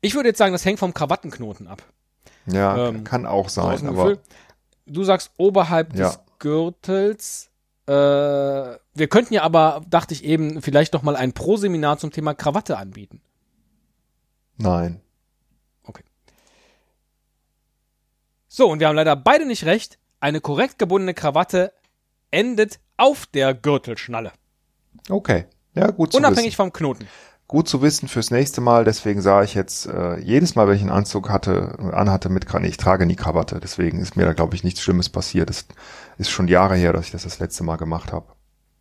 [0.00, 1.82] Ich würde jetzt sagen, das hängt vom Krawattenknoten ab.
[2.46, 4.18] Ja, Ähm, kann auch sein, aber.
[4.86, 6.08] Du sagst oberhalb Ja.
[6.08, 7.50] des Gürtels.
[7.86, 12.34] Äh, wir könnten ja aber, dachte ich eben, vielleicht noch mal ein Pro-Seminar zum Thema
[12.34, 13.20] Krawatte anbieten.
[14.56, 15.00] nein.
[18.52, 19.98] So, und wir haben leider beide nicht recht.
[20.18, 21.72] Eine korrekt gebundene Krawatte
[22.32, 24.32] endet auf der Gürtelschnalle.
[25.08, 25.46] Okay.
[25.74, 26.56] Ja, gut zu Unabhängig wissen.
[26.56, 27.06] vom Knoten.
[27.50, 28.84] Gut zu wissen fürs nächste Mal.
[28.84, 32.68] Deswegen sah ich jetzt äh, jedes Mal, wenn ich einen Anzug hatte, anhatte mit Krawatte,
[32.68, 33.58] ich trage nie Krawatte.
[33.58, 35.50] Deswegen ist mir da, glaube ich, nichts Schlimmes passiert.
[35.50, 35.66] Das
[36.16, 38.26] ist schon Jahre her, dass ich das das letzte Mal gemacht habe.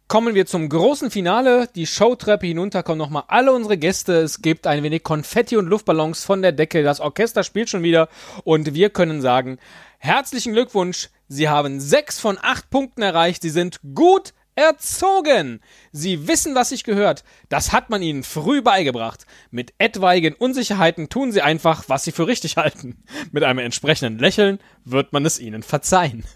[0.07, 1.67] Kommen wir zum großen Finale.
[1.73, 4.21] Die Showtreppe hinunter kommen nochmal alle unsere Gäste.
[4.21, 6.83] Es gibt ein wenig Konfetti und Luftballons von der Decke.
[6.83, 8.07] Das Orchester spielt schon wieder.
[8.43, 9.57] Und wir können sagen,
[9.97, 11.09] herzlichen Glückwunsch.
[11.27, 13.41] Sie haben sechs von acht Punkten erreicht.
[13.41, 15.61] Sie sind gut erzogen.
[15.91, 17.23] Sie wissen, was sich gehört.
[17.47, 19.25] Das hat man ihnen früh beigebracht.
[19.51, 23.03] Mit etwaigen Unsicherheiten tun sie einfach, was sie für richtig halten.
[23.31, 26.23] Mit einem entsprechenden Lächeln wird man es ihnen verzeihen.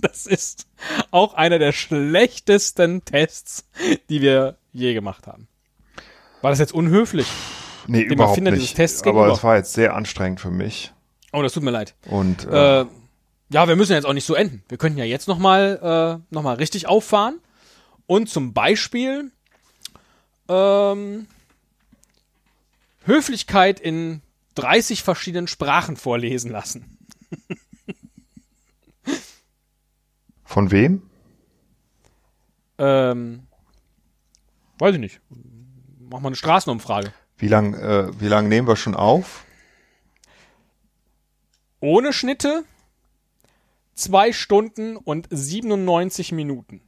[0.00, 0.68] Das ist
[1.10, 3.68] auch einer der schlechtesten Tests,
[4.08, 5.48] die wir je gemacht haben.
[6.40, 7.26] War das jetzt unhöflich?
[7.88, 8.78] Nee, überhaupt nicht.
[9.06, 10.92] Aber es war jetzt sehr anstrengend für mich.
[11.32, 11.96] Oh, das tut mir leid.
[12.06, 12.86] Und äh, Äh,
[13.50, 14.62] ja, wir müssen jetzt auch nicht so enden.
[14.68, 17.40] Wir könnten ja jetzt nochmal äh, noch mal richtig auffahren
[18.06, 19.30] und zum Beispiel
[20.48, 21.26] ähm,
[23.04, 24.22] Höflichkeit in
[24.54, 26.98] 30 verschiedenen Sprachen vorlesen lassen.
[30.44, 31.02] von wem?
[32.78, 33.46] Ähm,
[34.78, 35.20] weiß ich nicht.
[36.10, 37.12] Mach mal eine Straßenumfrage.
[37.36, 39.44] Wie lang, äh, wie lang nehmen wir schon auf?
[41.80, 42.64] ohne Schnitte
[43.98, 46.80] zwei Stunden und 97 Minuten.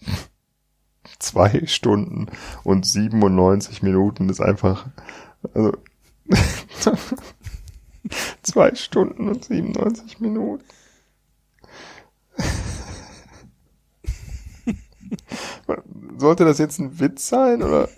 [1.18, 2.26] Zwei Stunden
[2.64, 4.88] und 97 Minuten ist einfach,
[5.54, 5.72] also,
[8.42, 10.64] zwei Stunden und 97 Minuten.
[16.16, 17.88] Sollte das jetzt ein Witz sein oder?